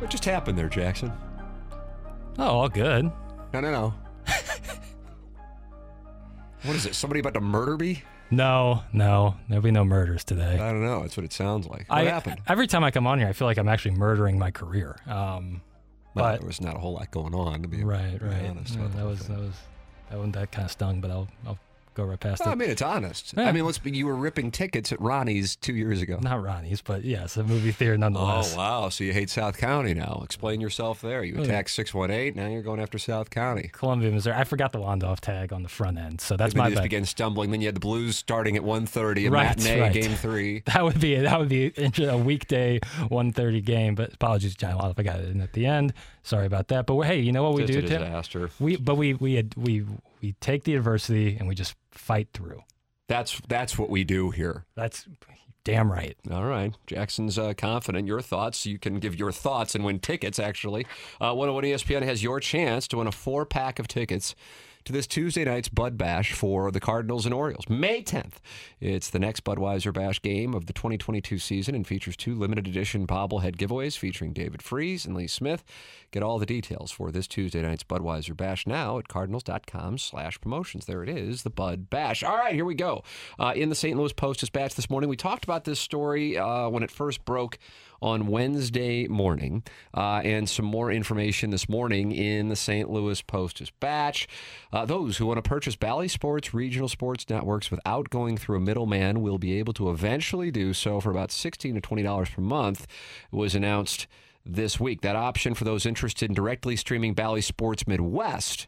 [0.00, 1.12] What just happened there, Jackson?
[2.38, 3.04] Oh, all good.
[3.52, 3.94] No, no, no.
[6.64, 6.94] what is it?
[6.94, 8.02] Somebody about to murder me?
[8.30, 10.54] No, no, there'll be no murders today.
[10.54, 11.00] I don't know.
[11.02, 11.88] That's what it sounds like.
[11.88, 12.40] What I, happened?
[12.46, 14.96] Every time I come on here, I feel like I'm actually murdering my career.
[15.06, 15.60] Um,
[16.14, 18.44] Well, but there was not a whole lot going on, to be right, right.
[18.48, 18.76] honest.
[18.76, 19.52] Yeah, that was that was
[20.10, 21.58] that one that kind of stung, but I'll I'll
[21.94, 23.34] go right past Well, I mean, it's honest.
[23.36, 23.44] Yeah.
[23.48, 26.18] I mean, let's be, you were ripping tickets at Ronnie's two years ago.
[26.22, 28.54] Not Ronnie's, but yes, a movie theater nonetheless.
[28.54, 28.88] Oh, wow.
[28.88, 30.20] So you hate South County now.
[30.24, 31.22] Explain yourself there.
[31.24, 32.34] You Oh, attacked 618.
[32.42, 33.70] Now you're going after South County.
[33.72, 34.36] Columbia, Missouri.
[34.36, 37.04] I forgot the Wandoff tag on the front end, so that's Then my just began
[37.04, 37.50] stumbling.
[37.50, 39.92] Then you had the Blues starting at 1.30, a Right, matinee, right.
[39.92, 40.62] game three.
[40.70, 42.78] That would be that would be a weekday
[43.10, 43.94] 1:30 game.
[43.94, 45.92] But apologies, John Waddle, if I got it in at the end.
[46.22, 46.86] Sorry about that.
[46.86, 48.00] But hey, you know what we do, a Tim?
[48.02, 48.50] disaster.
[48.60, 49.84] We but we we had, we
[50.20, 52.62] we take the adversity and we just fight through.
[53.08, 54.64] That's, that's what we do here.
[54.76, 55.06] That's
[55.64, 56.16] damn right.
[56.30, 56.74] All right.
[56.86, 58.06] Jackson's uh, confident.
[58.06, 58.66] Your thoughts.
[58.66, 60.86] You can give your thoughts and win tickets, actually.
[61.20, 64.34] Uh, 101 ESPN has your chance to win a four pack of tickets
[64.90, 67.68] to this Tuesday night's Bud Bash for the Cardinals and Orioles.
[67.68, 68.38] May 10th.
[68.80, 73.06] It's the next Budweiser Bash game of the 2022 season and features two limited edition
[73.06, 75.62] bobblehead giveaways featuring David Freese and Lee Smith.
[76.10, 80.86] Get all the details for this Tuesday night's Budweiser Bash now at cardinals.com slash promotions.
[80.86, 82.24] There it is, the Bud Bash.
[82.24, 83.04] All right, here we go.
[83.38, 83.96] Uh, in the St.
[83.96, 87.58] Louis Post-Dispatch this morning, we talked about this story uh, when it first broke
[88.02, 89.62] on Wednesday morning,
[89.94, 92.90] uh, and some more information this morning in the St.
[92.90, 94.28] Louis Post Dispatch.
[94.72, 98.60] Uh, those who want to purchase Bally Sports regional sports networks without going through a
[98.60, 102.86] middleman will be able to eventually do so for about 16 to $20 per month,
[103.30, 104.06] was announced
[104.44, 105.02] this week.
[105.02, 108.66] That option for those interested in directly streaming Bally Sports Midwest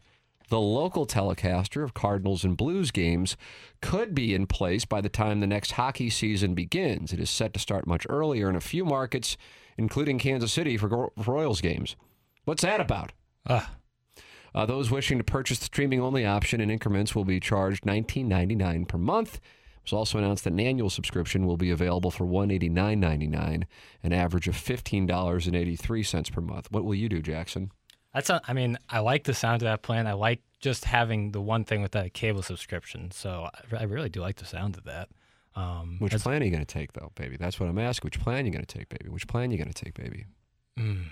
[0.49, 3.37] the local telecaster of Cardinals and Blues games
[3.81, 7.13] could be in place by the time the next hockey season begins.
[7.13, 9.37] It is set to start much earlier in a few markets,
[9.77, 11.95] including Kansas City for Royals games.
[12.45, 13.13] What's that about?
[13.47, 13.75] Ah.
[14.55, 18.87] Uh, those wishing to purchase the streaming only option in increments will be charged $19.99
[18.87, 19.35] per month.
[19.35, 23.63] It was also announced that an annual subscription will be available for $189.99,
[24.03, 26.71] an average of $15.83 per month.
[26.71, 27.71] What will you do, Jackson?
[28.13, 30.07] That's I mean, I like the sound of that plan.
[30.07, 33.11] I like just having the one thing with that cable subscription.
[33.11, 35.09] So I, I really do like the sound of that.
[35.55, 37.37] Um, Which plan are you going to take, though, baby?
[37.37, 38.07] That's what I'm asking.
[38.07, 39.09] Which plan are you going to take, baby?
[39.09, 40.25] Which plan are you going to take, baby?
[40.79, 41.05] Mm.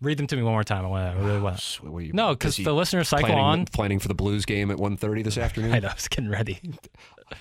[0.00, 0.84] Read them to me one more time.
[0.84, 1.16] I want.
[1.16, 1.80] I really want.
[2.02, 3.64] You, no, because the listeners cycle planning, on.
[3.66, 5.72] Planning for the Blues game at 1.30 this afternoon.
[5.74, 5.88] I know.
[5.88, 6.58] I was getting ready.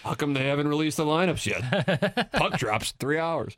[0.03, 2.31] How come they haven't released the lineups yet?
[2.33, 3.55] Puck drops three hours.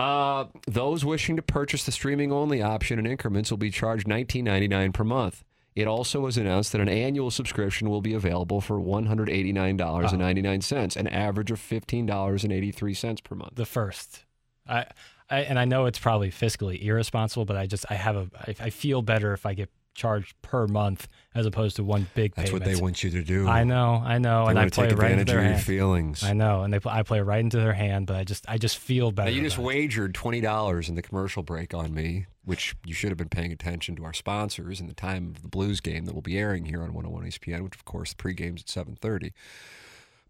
[0.00, 4.94] Uh, those wishing to purchase the streaming only option in increments will be charged $19.99
[4.94, 5.44] per month.
[5.74, 11.50] It also was announced that an annual subscription will be available for $189.99, an average
[11.50, 13.56] of $15.83 per month.
[13.56, 14.24] The first.
[14.66, 14.86] I,
[15.28, 18.54] I and I know it's probably fiscally irresponsible, but I just I have a I,
[18.58, 19.68] I feel better if I get
[20.00, 22.64] charged per month as opposed to one big That's payment.
[22.66, 23.46] what they want you to do.
[23.46, 25.38] I know, I know, they and want I to play take right into advantage their
[25.38, 25.64] of your hand.
[25.64, 26.24] feelings.
[26.24, 28.78] I know, and they I play right into their hand, but I just I just
[28.78, 29.30] feel better.
[29.30, 33.10] Now you just wagered twenty dollars in the commercial break on me, which you should
[33.10, 36.14] have been paying attention to our sponsors in the time of the Blues game that
[36.14, 39.32] will be airing here on 101 ESPN, which of course the pregame's at seven thirty.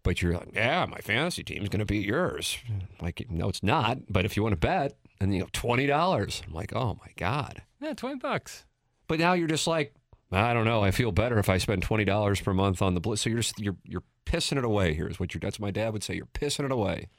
[0.03, 2.57] But you're like, yeah, my fantasy team's going to beat yours.
[2.99, 3.99] Like, no, it's not.
[4.09, 6.41] But if you want to bet, and you know, twenty dollars.
[6.47, 7.61] I'm like, oh my god.
[7.79, 8.65] Yeah, twenty bucks.
[9.11, 9.93] But now you're just like,
[10.31, 10.81] I don't know.
[10.81, 13.19] I feel better if I spend twenty dollars per month on the Blues.
[13.19, 14.93] So you're just you're you're pissing it away.
[14.93, 16.13] Here's what your that's what my dad would say.
[16.15, 17.09] You're pissing it away.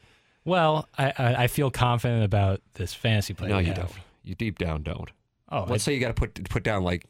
[0.43, 3.49] Well, I I, I feel confident about this fantasy play.
[3.49, 3.77] no, you have.
[3.77, 3.93] don't.
[4.25, 5.11] You deep down don't.
[5.51, 7.05] Oh, let's say you got to put put down like,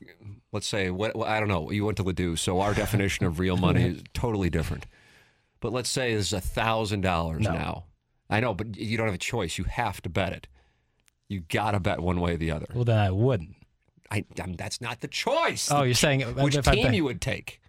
[0.51, 1.71] let's say what I don't know.
[1.71, 4.87] You went to Ledoux, so our definition of real money is totally different.
[5.61, 7.85] But let's say it's a thousand dollars now.
[8.29, 9.59] I know, but you don't have a choice.
[9.59, 10.49] You have to bet it.
[11.29, 12.67] You got to bet one way or the other.
[12.75, 13.55] well, then I wouldn't.
[14.13, 14.25] I,
[14.57, 15.71] that's not the choice.
[15.71, 17.61] Oh, The you're saying uh, uh, which if team bet- you would take?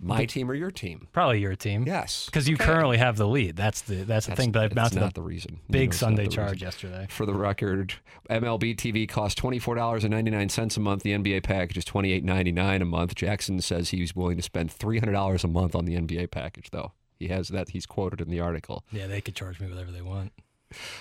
[0.00, 1.08] My team or your team?
[1.12, 1.84] Probably your team.
[1.86, 2.64] Yes, Because you Okay.
[2.64, 3.56] currently have the lead.
[3.56, 4.52] That's the that's the That's- thing.
[4.52, 5.60] But that's mounted not the reason.
[5.70, 6.66] Big Sunday charge reason.
[6.66, 7.06] yesterday.
[7.08, 7.94] For the record,
[8.28, 11.04] MLB TV costs twenty four dollars and ninety nine cents a month.
[11.04, 13.14] The NBA package is twenty eight ninety nine a month.
[13.14, 16.70] Jackson says he's willing to spend three hundred dollars a month on the NBA package,
[16.70, 16.92] though.
[17.18, 17.70] He has that.
[17.70, 18.84] He's quoted in the article.
[18.90, 20.32] Yeah, they could charge me whatever they want.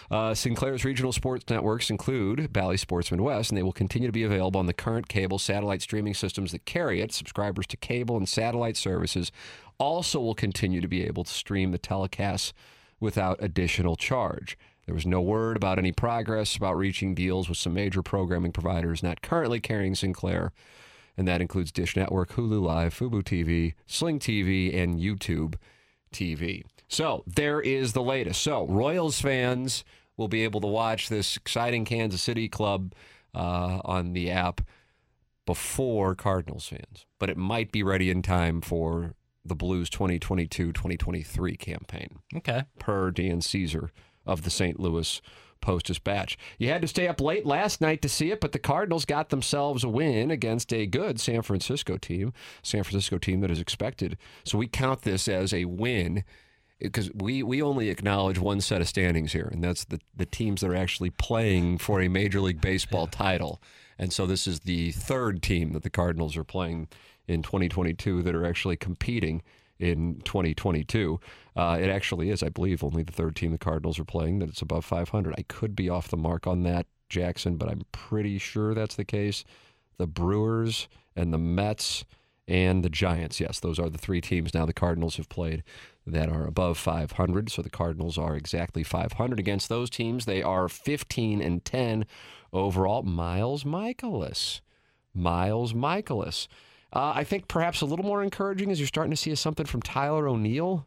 [0.10, 4.24] Uh, Sinclair's regional sports networks include Bally Sports Midwest, and they will continue to be
[4.24, 7.12] available on the current cable satellite streaming systems that carry it.
[7.12, 9.32] Subscribers to cable and satellite services
[9.78, 12.54] also will continue to be able to stream the telecasts
[13.00, 14.58] without additional charge.
[14.86, 19.02] There was no word about any progress about reaching deals with some major programming providers
[19.02, 20.52] not currently carrying Sinclair,
[21.16, 25.56] and that includes Dish Network, Hulu Live, Fubo TV, Sling TV, and YouTube
[26.14, 26.64] TV.
[26.94, 28.42] So there is the latest.
[28.44, 29.84] So Royals fans
[30.16, 32.94] will be able to watch this exciting Kansas City club
[33.34, 34.62] uh, on the app
[35.48, 42.20] before Cardinals fans, but it might be ready in time for the Blues 2022-2023 campaign
[42.36, 42.64] Okay.
[42.80, 43.92] per Dan Caesar
[44.26, 44.80] of the St.
[44.80, 45.20] Louis
[45.62, 46.38] Post Dispatch.
[46.60, 49.30] You had to stay up late last night to see it, but the Cardinals got
[49.30, 54.18] themselves a win against a good San Francisco team, San Francisco team that is expected.
[54.46, 56.24] So we count this as a win
[56.80, 60.62] because we, we only acknowledge one set of standings here, and that's the, the teams
[60.62, 63.62] that are actually playing for a Major League Baseball title.
[63.98, 66.88] And so this is the third team that the Cardinals are playing
[67.28, 69.42] in 2022 that are actually competing
[69.80, 71.20] in 2022.
[71.56, 74.50] Uh, it actually is, I believe, only the third team the Cardinals are playing that
[74.50, 75.36] it's above 500.
[75.38, 79.06] I could be off the mark on that, Jackson, but I'm pretty sure that's the
[79.06, 79.44] case.
[79.98, 82.06] The Brewers and the Mets
[82.48, 83.40] and the Giants.
[83.40, 85.64] Yes, those are the three teams now the Cardinals have played
[86.06, 87.50] that are above 500.
[87.50, 90.26] So the Cardinals are exactly 500 against those teams.
[90.26, 92.06] They are 15 and 10
[92.52, 93.04] overall.
[93.04, 94.62] Miles Mikolas.
[95.14, 96.48] Miles Mikolas.
[96.92, 99.82] Uh, I think perhaps a little more encouraging is you're starting to see something from
[99.82, 100.86] Tyler O'Neill.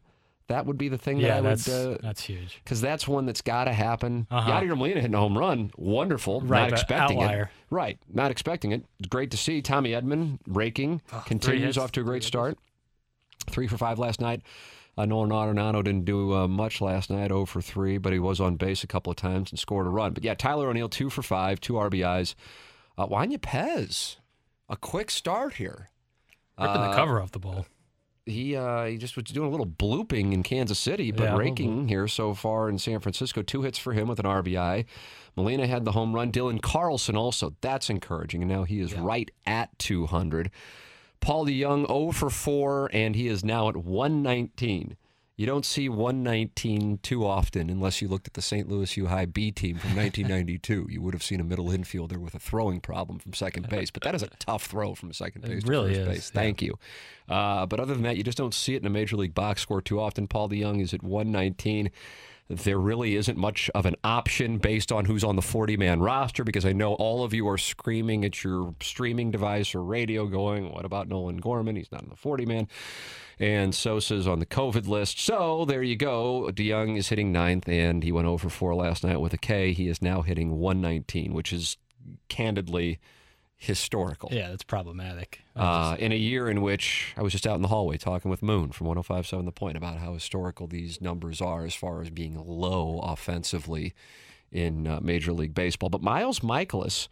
[0.49, 1.51] That would be the thing Yeah, that I would.
[1.51, 2.61] that's uh, that's huge.
[2.63, 4.27] because that's one that's got to happen.
[4.31, 4.51] Uh-huh.
[4.53, 6.41] Yadier Molina hitting a home run, wonderful.
[6.41, 7.43] Right, not but expecting outlier.
[7.43, 7.49] it.
[7.75, 8.85] Right, not expecting it.
[9.09, 12.59] Great to see Tommy Edman raking, continues off to a great three start.
[13.51, 14.43] Three for five last night.
[14.99, 18.41] Uh, Nolan Arenado didn't do uh, much last night, 0 for 3, but he was
[18.41, 20.15] on base a couple of times and scored a run.
[20.15, 22.35] But yeah, Tyler O'Neill, 2 for 5, two RBIs.
[22.97, 24.17] Uh, Juan Yepez,
[24.71, 25.91] a quick start here.
[26.59, 27.67] Ripping Uh, the cover off the ball.
[28.27, 31.87] He uh, he just was doing a little blooping in Kansas City, but Yeah, raking
[31.89, 33.41] here so far in San Francisco.
[33.41, 34.85] Two hits for him with an RBI.
[35.37, 36.33] Molina had the home run.
[36.33, 37.55] Dylan Carlson also.
[37.61, 38.43] That's encouraging.
[38.43, 40.51] And now he is right at 200.
[41.21, 44.97] Paul DeJong 0 for 4, and he is now at 119.
[45.37, 48.69] You don't see 119 too often unless you looked at the St.
[48.69, 50.87] Louis U High B team from 1992.
[50.89, 54.03] you would have seen a middle infielder with a throwing problem from second base, but
[54.05, 56.33] that is a tough throw from second It base to really first is, base.
[56.35, 56.41] yeah.
[56.41, 56.79] Thank you.
[57.29, 59.61] Uh, but other than that, you just don't see it in a major league box
[59.61, 60.27] score too often.
[60.27, 61.91] Paul DeJong is at 119
[62.49, 66.45] there really isn't much of an option based on who's on the 40 man roster
[66.45, 70.73] because I know all of you are screaming at your streaming device or radio going,
[70.73, 71.77] What about Nolan Gorman?
[71.77, 72.69] He's not on the 40 man.
[73.39, 75.21] And Sosa's on the COVID list.
[75.21, 76.51] So there you go.
[76.53, 79.73] DeJong is hitting ninth, and he went over 4 last night with a K.
[79.73, 81.77] He is now hitting 119, which is
[82.29, 82.99] candidly
[83.57, 84.29] historical.
[84.33, 85.41] Yeah, that's problematic.
[85.55, 88.43] Uh, in a year in which I was just out in the hallway talking with
[88.43, 92.43] Moon from 1057 The Point about how historical these numbers are as far as being
[92.45, 93.95] low offensively
[94.53, 95.89] in uh, Major League Baseball.
[95.89, 97.09] But Miles Mikolas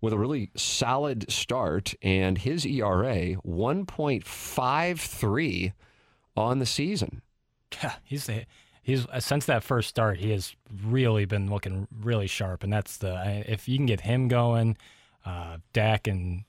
[0.00, 5.72] with a really solid start and his ERA 1.53
[6.36, 7.22] on the season.
[7.82, 8.44] Yeah, he's the
[8.82, 10.54] he's uh, since that first start, he has
[10.86, 14.76] really been looking really sharp, and that's the if you can get him going,
[15.24, 16.44] uh, Dak and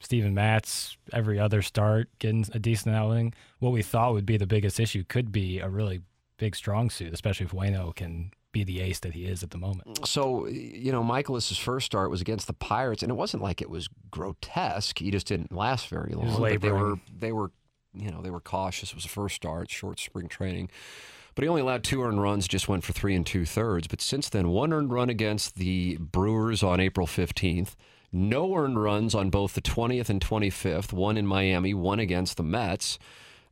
[0.00, 3.32] Steven Matz every other start getting a decent outing.
[3.58, 6.02] What we thought would be the biggest issue could be a really
[6.36, 9.58] big strong suit, especially if Wayno can be the ace that he is at the
[9.58, 10.06] moment.
[10.06, 13.68] So, you know, Mikolas' first start was against the Pirates, and it wasn't like it
[13.70, 14.98] was grotesque.
[14.98, 16.26] He just didn't last very long.
[16.54, 17.50] but they were, they were,
[17.94, 18.90] you know, they were cautious.
[18.90, 20.70] It was the first start, short spring training.
[21.34, 23.88] But he only allowed two earned runs, just went for three and two thirds.
[23.88, 27.74] But since then, one earned run against the Brewers on April 15th,
[28.14, 32.42] no earned runs on both the 20th and 25th, one in Miami, one against the
[32.42, 32.98] Mets.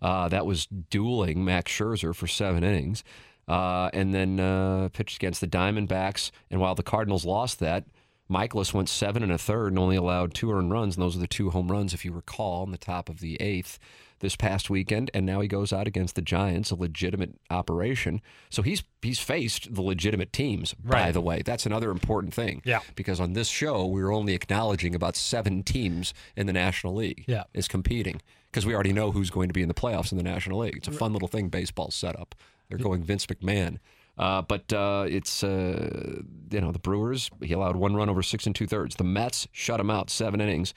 [0.01, 3.05] Uh, that was dueling Max Scherzer for seven innings.
[3.49, 6.31] Uh, and then uh, pitched against the Diamondbacks.
[6.51, 7.85] And while the Cardinals lost that,
[8.31, 10.97] Mikolas went seven and a third and only allowed two earned runs.
[10.97, 13.41] And those are the two home runs, if you recall, in the top of the
[13.41, 13.79] eighth
[14.23, 15.11] this past weekend.
[15.12, 18.23] And now he goes out against the Giants, a legitimate operation.
[18.49, 21.43] So he's he's faced the legitimate teams, by the way.
[21.45, 22.62] That's another important thing.
[22.64, 22.81] Yeah.
[22.95, 27.45] Because on this show, we're only acknowledging about seven teams in the National League Yeah.
[27.53, 30.25] is competing because we already know who's going to be in the playoffs in the
[30.25, 30.77] National League.
[30.79, 32.35] It's a fun little thing baseball set up.
[32.68, 33.79] They're going Vince McMahon.
[34.19, 37.31] Uh, but uh, it's uh, you know the Brewers.
[37.43, 38.97] He allowed one run over six and two thirds.
[38.97, 40.75] The Mets shut him out seven innings,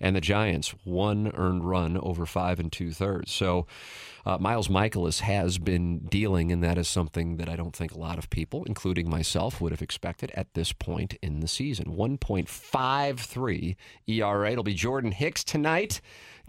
[0.00, 3.30] and the Giants one earned run over five and two thirds.
[3.30, 3.66] So
[4.24, 7.98] uh, Miles Mikolas has been dealing, and that is something that I don't think a
[7.98, 11.96] lot of people, including myself, would have expected at this point in the season.
[11.96, 13.76] 1.53
[14.06, 14.50] ERA.
[14.50, 16.00] It'll be Jordan Hicks tonight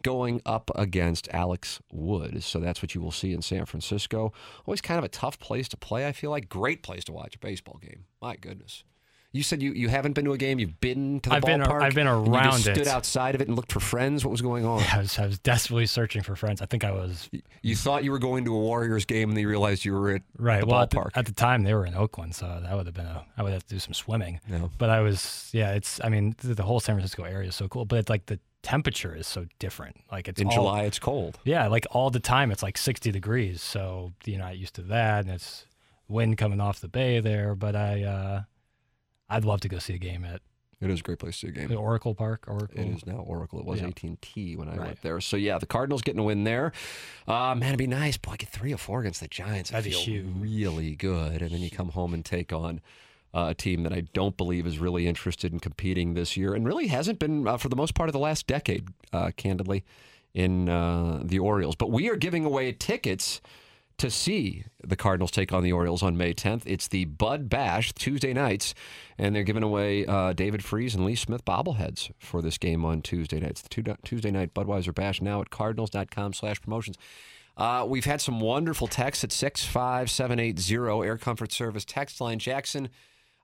[0.04, 2.43] going up against Alex Wood.
[2.43, 4.34] So that's what you will see in San Francisco.
[4.66, 6.50] Always kind of a tough place to play, I feel like.
[6.50, 8.06] Great place to watch a baseball game.
[8.22, 8.84] My goodness.
[9.32, 10.58] You said you, you haven't been to a game.
[10.58, 11.84] You've been to the I've been a- ballpark.
[11.84, 12.88] I've been around you just stood it.
[12.88, 14.26] outside of it and looked for friends.
[14.26, 14.82] What was going on?
[14.91, 16.64] I was, I was desperately searching for friends.
[16.64, 17.30] I think I was
[17.62, 20.16] You thought you were going to a Warriors game, and then you realized you were
[20.16, 20.62] at right.
[20.62, 21.12] the well, at the, ballpark.
[21.14, 23.24] at the time they were in Oakland, so that would have been a.
[23.38, 24.39] I would have to do some swimming.
[24.50, 24.72] No.
[24.80, 25.74] But I was, yeah.
[25.74, 26.02] It's.
[26.04, 28.39] I mean, the, the whole San Francisco area is so cool, but it's like the
[28.64, 29.97] temperature is so different.
[30.12, 31.39] Like it's in all- July, it's cold.
[31.43, 33.62] Yeah, like all the time it's like 60 degrees.
[33.62, 35.66] So you're not used to that, and it's
[36.07, 37.55] wind coming off the bay there.
[37.55, 38.41] But I, uh,
[39.30, 40.41] I'd love to go see a game at
[40.82, 41.68] It is a great place to see a game.
[41.68, 42.45] the Oracle Park.
[42.47, 42.80] Oracle.
[42.80, 43.60] It is now Oracle.
[43.60, 43.88] It was Yeah.
[43.88, 44.88] AT&T when I Right.
[44.88, 45.20] went there.
[45.22, 46.72] So yeah, the Cardinals getting a win there.
[47.28, 48.18] Uh, man, it'd be nice.
[48.18, 49.72] Boy, get three or four against the Giants.
[49.72, 50.26] I That'd be feel huge.
[50.38, 51.41] really good.
[51.41, 52.82] And then you come home and take on
[53.34, 56.66] uh, a team that I don't believe is really interested in competing this year, and
[56.66, 59.84] really hasn't been uh, for the most part of the last decade, uh, candidly,
[60.34, 61.76] in uh, the Orioles.
[61.76, 63.42] But we are giving away tickets
[64.00, 66.64] to see the Cardinals take on the Orioles on May 10th.
[66.66, 68.74] It's the Bud Bash Tuesday nights,
[69.18, 73.02] and they're giving away uh, David Freese and Lee Smith bobbleheads for this game on
[73.02, 73.62] Tuesday nights.
[73.62, 76.98] The Tuesday night Budweiser Bash now at cardinals.com slash promotions.
[77.58, 82.40] Uh, we've had some wonderful texts at 65780 Air Comfort Service text line.
[82.40, 82.88] Jackson,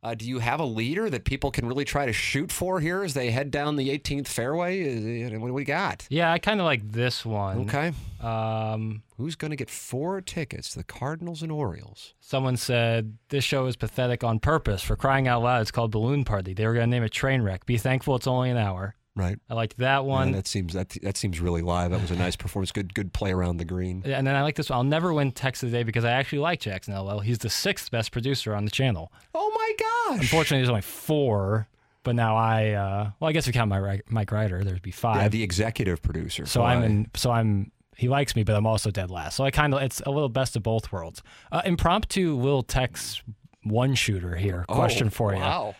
[0.06, 3.01] Uh, do you have a leader that people can really try to shoot for here
[3.01, 5.36] as they head down the 18th fairway?
[5.36, 6.06] What do we got?
[6.12, 7.62] Yeah, I kind of like this one.
[7.62, 7.91] Okay.
[8.22, 10.76] Um, Who's going to get four tickets?
[10.76, 12.14] The Cardinals and Orioles.
[12.20, 14.84] someone said this show is pathetic on purpose.
[14.84, 16.53] For crying out loud, it's called Balloon Party.
[16.53, 17.66] They were going to name it Trainwreck.
[17.66, 18.95] Be thankful it's only an hour.
[19.16, 19.39] Right.
[19.49, 20.34] I liked that one.
[20.34, 21.91] that seems that that seems really live.
[21.91, 22.72] That was a nice performance.
[22.74, 24.03] Good good play around the green.
[24.05, 24.78] Yeah, and then I like this one.
[24.78, 27.20] I'll never win text of the day because I actually like Jackson LL.
[27.20, 29.13] He's the sixth best producer on the channel.
[29.34, 30.22] Oh my gosh!
[30.22, 31.68] Unfortunately, there's only four,
[32.03, 34.91] but now I, uh, well, I guess if you count my Mike Ryder, there'd be
[34.91, 35.16] five.
[35.22, 36.45] Yeah, the executive producer.
[36.45, 37.09] so I'm in.
[37.16, 37.72] So I'm.
[37.97, 39.38] He likes me, but I'm also dead last.
[39.38, 39.82] So I kind of.
[39.82, 41.24] It's a little best of both worlds.
[41.53, 43.24] Uh, impromptu Will Tex
[43.63, 44.66] one shooter here.
[44.68, 45.39] Question Oh, for you.
[45.39, 45.76] Wow.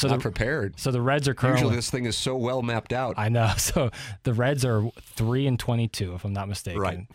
[0.00, 0.78] So Not the prepared.
[0.80, 1.60] so the Reds are currently.
[1.60, 3.14] Usually this thing is so well mapped out.
[3.18, 3.52] I know.
[3.58, 3.90] So
[4.22, 6.80] the Reds are three and twenty-two, if I'm not mistaken.
[6.80, 7.06] Right.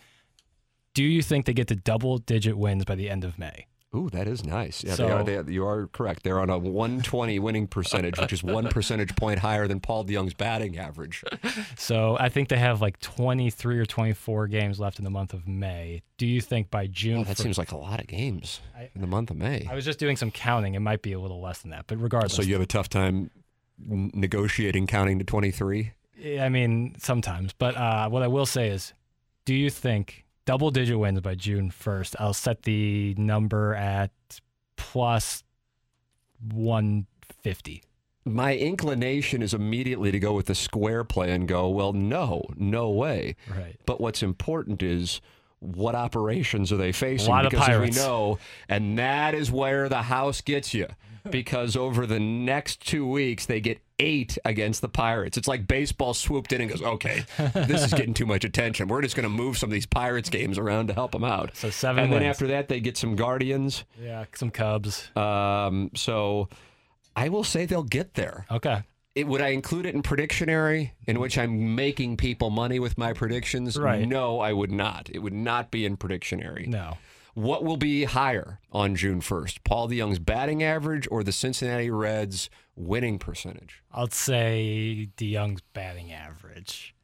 [0.94, 3.66] Do you think they get to double-digit wins by the end of May?
[3.96, 4.84] Ooh, that is nice.
[4.84, 5.24] Yeah, they are.
[5.24, 6.22] They, you are correct.
[6.22, 10.34] They're on a 120 winning percentage, which is one percentage point higher than Paul DeJong's
[10.34, 11.24] batting average.
[11.76, 15.48] So I think they have like 23 or 24 games left in the month of
[15.48, 16.02] May.
[16.18, 17.20] Do you think by June?
[17.20, 18.60] Oh, that fir- seems like a lot of games
[18.94, 19.66] in the month of May.
[19.70, 20.74] I was just doing some counting.
[20.74, 22.34] It might be a little less than that, but regardless.
[22.34, 23.30] So you have a tough time
[23.78, 25.92] negotiating counting to 23.
[26.38, 27.52] I mean, sometimes.
[27.52, 28.92] But uh, what I will say is,
[29.44, 32.16] do you think double digit wins by June 1st?
[32.18, 34.10] I'll set the number at
[34.76, 35.44] plus
[36.52, 37.82] 150.
[38.24, 42.90] My inclination is immediately to go with the square play and go, well, no, no
[42.90, 43.36] way.
[43.48, 43.78] Right.
[43.86, 45.20] But what's important is
[45.60, 47.32] what operations are they facing?
[47.44, 48.38] because as we know,
[48.68, 50.86] and that is where the house gets you.
[51.36, 55.36] Because over the next two weeks, they get eight against the Pirates.
[55.36, 57.24] It's like baseball swooped in and goes, okay,
[57.54, 58.88] this is getting too much attention.
[58.88, 61.56] We're just going to move some of these Pirates games around to help them out.
[61.56, 63.84] So seven And then after that, they get some Guardians.
[64.00, 65.10] Yeah, some Cubs.
[65.16, 66.48] Um, so
[67.14, 68.46] I will say they'll get there.
[68.50, 68.82] Okay.
[69.14, 73.14] It, would I include it in Predictionary, in which I'm making people money with my
[73.14, 73.78] predictions?
[73.78, 74.06] Right.
[74.06, 75.08] No, I would not.
[75.10, 76.66] It would not be in Predictionary.
[76.66, 76.98] No.
[77.36, 79.58] What will be higher on June 1st?
[79.62, 83.82] Paul DeJong's batting average or the Cincinnati Reds winning percentage?
[83.92, 86.94] I'll say DeJong's batting average.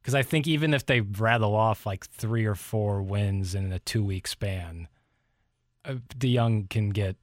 [0.00, 3.78] Because I think even if they rattle off like three or four wins in a
[3.80, 4.88] two week span,
[5.84, 7.16] uh, DeJong can get,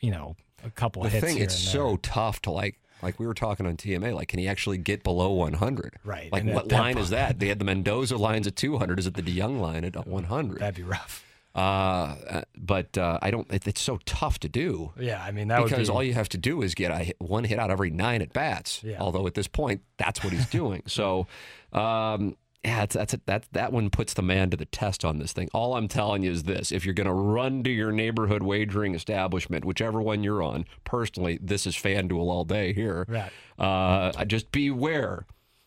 [0.00, 2.78] you know, a couple The hits thing, it's so tough to like.
[3.02, 5.96] Like we were talking on TMA, like can he actually get below 100?
[6.04, 7.40] Right, Like and what that line is that?
[7.40, 9.00] They had the Mendoza lines at 200.
[9.00, 10.58] Is it the DeJong line at 100?
[10.60, 11.24] That'd be rough.
[11.54, 13.50] Uh, uh, but uh, I don't.
[13.52, 14.92] It, it's so tough to do.
[14.98, 17.16] Yeah, I mean that because be all you have to do is get a hit,
[17.20, 18.82] one hit out every nine at bats.
[18.82, 18.98] Yeah.
[19.00, 20.82] Although at this point, that's what he's doing.
[20.86, 21.28] so,
[21.72, 23.26] um, yeah, that's that's it.
[23.26, 25.48] That that one puts the man to the test on this thing.
[25.54, 28.96] All I'm telling you is this: if you're going to run to your neighborhood wagering
[28.96, 33.06] establishment, whichever one you're on, personally, this is FanDuel all day here.
[33.08, 33.30] Right.
[33.58, 35.26] Uh, just beware.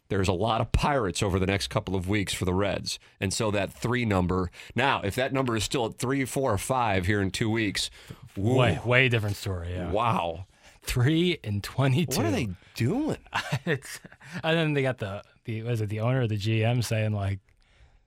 [0.09, 3.33] There's a lot of pirates over the next couple of weeks for the Reds, and
[3.33, 4.49] so that three number.
[4.75, 7.89] Now, if that number is still at three, four, or five here in two weeks,
[8.35, 9.73] woo, way way different story.
[9.73, 10.45] Yeah, wow.
[10.83, 12.17] three and twenty two.
[12.17, 13.17] What are they doing?
[13.65, 13.99] it's
[14.43, 17.39] and then they got the the was it the owner of the GM saying like,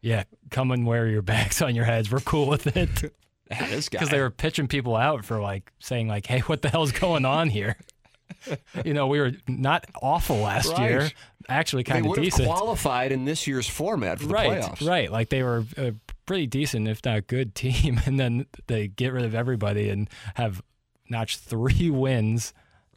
[0.00, 2.10] yeah, come and wear your bags on your heads.
[2.10, 3.12] We're cool with it
[3.50, 3.98] this guy.
[3.98, 7.24] because they were pitching people out for like saying like, hey, what the hell's going
[7.24, 7.76] on here?
[8.84, 10.90] you know, we were not awful last Right.
[10.90, 11.10] year,
[11.48, 12.46] actually kind of decent.
[12.48, 14.86] qualified in this year's format for the right, playoffs.
[14.86, 15.10] right.
[15.10, 15.94] Like they were a
[16.26, 20.62] pretty decent, if not good team, and then they get rid of everybody and have
[21.08, 22.52] notched three wins.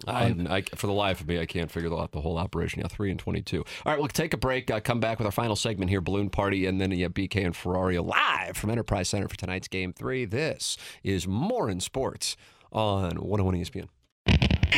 [0.05, 2.81] I, I, for the life of me, I can't figure out the whole operation.
[2.81, 3.59] Yeah, three and twenty-two.
[3.59, 4.69] All right, we'll take a break.
[4.69, 7.55] Uh, come back with our final segment here, balloon party, and then yeah, BK and
[7.55, 10.25] Ferrari live from Enterprise Center for tonight's game three.
[10.25, 12.35] This is more in sports
[12.73, 13.87] on 101 ESPN.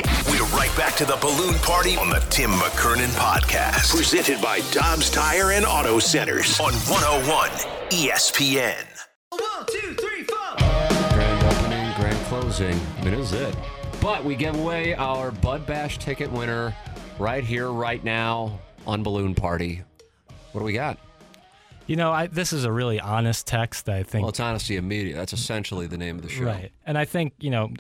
[0.04, 3.96] We're right back to the balloon party on the Tim McKernan podcast.
[3.96, 7.50] Presented by Dobbs Tire and Auto Centers on 101
[7.92, 8.84] ESPN.
[9.30, 10.58] One, two, three, four.
[11.14, 12.78] Grand opening, grand closing.
[13.00, 13.56] I mean, this is it.
[14.02, 16.76] But we give away our Bud Bash ticket winner
[17.18, 19.82] right here, right now on Balloon Party.
[20.52, 20.98] What do we got?
[21.88, 23.88] You know, I, this is a really honest text.
[23.88, 25.16] I think Well, it's Honesty and Media.
[25.16, 26.44] That's essentially the name of the show.
[26.44, 26.72] Right.
[26.86, 27.72] And I think, you know,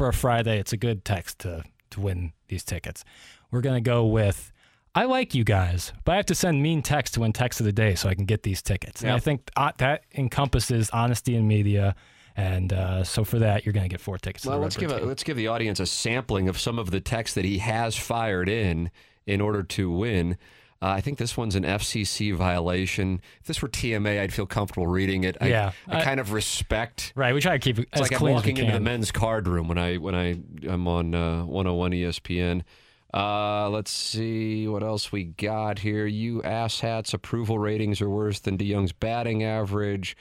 [0.00, 3.04] for a Friday, it's a good text to, to win these tickets.
[3.50, 4.50] We're going to go with
[4.94, 7.66] I like you guys, but I have to send mean text to win text of
[7.66, 9.02] the day so I can get these tickets.
[9.02, 11.94] And I think uh, that encompasses honesty in media.
[12.34, 14.46] And uh, so for that, you're going to get four tickets.
[14.46, 17.34] Well, let's give a, let's give the audience a sampling of some of the texts
[17.34, 18.90] that he has fired in
[19.26, 20.38] in order to win.
[20.82, 23.20] Uh, I think this one's an FCC violation.
[23.40, 25.36] If this were TMA, I'd feel comfortable reading it.
[25.40, 25.72] I, Yeah.
[25.86, 27.12] I, I- kind of respect.
[27.14, 27.34] Right.
[27.34, 28.80] We try to keep it It's as like I'm clean as we walking into the
[28.80, 32.62] men's card room when I when I I'm on uh, 101 ESPN.
[33.12, 36.06] Uh, let's see what else we got here.
[36.06, 40.16] You asshats approval ratings are worse than DeJong's batting average.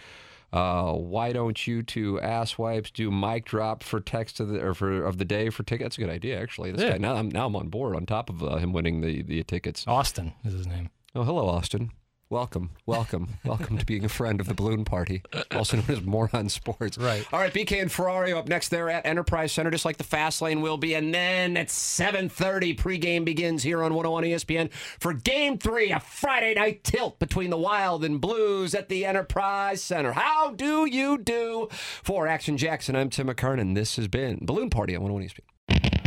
[0.51, 5.03] Uh, why don't you two asswipes do mic drop for text of the or for
[5.03, 5.83] of the day for tickets?
[5.85, 6.71] That's a good idea, actually.
[6.71, 6.91] This Yeah.
[6.93, 7.95] guy now I'm now I'm on board.
[7.95, 9.85] On top of uh, him winning the the tickets.
[9.87, 10.89] Austin is his name.
[11.15, 11.91] Oh, hello, Austin.
[12.31, 16.47] Welcome, welcome, welcome to being a friend of the Balloon Party, also known as Moron
[16.49, 16.95] Sports.
[16.95, 17.25] Right.
[17.33, 20.39] All right, BK and Ferrari up next there at Enterprise Center, just like the fast
[20.39, 20.93] lane will be.
[20.93, 26.53] And then at 7.30, pregame begins here on 101 ESPN for Game 3, a Friday
[26.53, 30.11] night tilt between the Wild and Blues at the Enterprise Center.
[30.11, 31.67] How do you do?
[31.71, 33.73] For Action Jackson, I'm Tim McKernan.
[33.73, 35.58] This has been Balloon Party on 101 ESPN.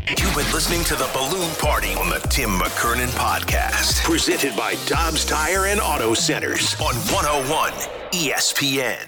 [0.08, 4.02] You've been listening to the Balloon Party on the Tim McKernan Podcast.
[4.02, 7.72] Presented by Dobbs Tire and Auto Centers on 101
[8.10, 9.06] ESPN.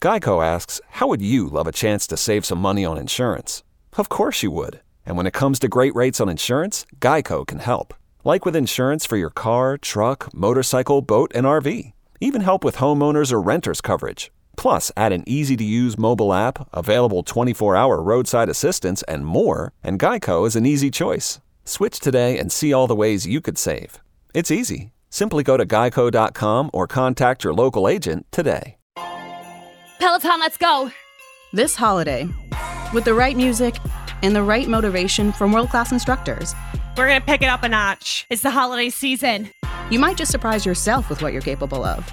[0.00, 3.62] Geico asks, How would you love a chance to save some money on insurance?
[3.96, 4.80] Of course you would.
[5.06, 7.94] And when it comes to great rates on insurance, Geico can help.
[8.24, 11.92] Like with insurance for your car, truck, motorcycle, boat, and RV.
[12.20, 14.32] Even help with homeowners or renters coverage.
[14.58, 19.72] Plus, add an easy to use mobile app, available 24 hour roadside assistance, and more,
[19.84, 21.40] and Geico is an easy choice.
[21.64, 24.00] Switch today and see all the ways you could save.
[24.34, 24.90] It's easy.
[25.10, 28.76] Simply go to geico.com or contact your local agent today.
[30.00, 30.90] Peloton, let's go.
[31.52, 32.28] This holiday,
[32.92, 33.76] with the right music
[34.22, 36.54] and the right motivation from world class instructors,
[36.96, 38.26] We're going to pick it up a notch.
[38.28, 39.50] It's the holiday season.
[39.88, 42.12] you might just surprise yourself with what you're capable of.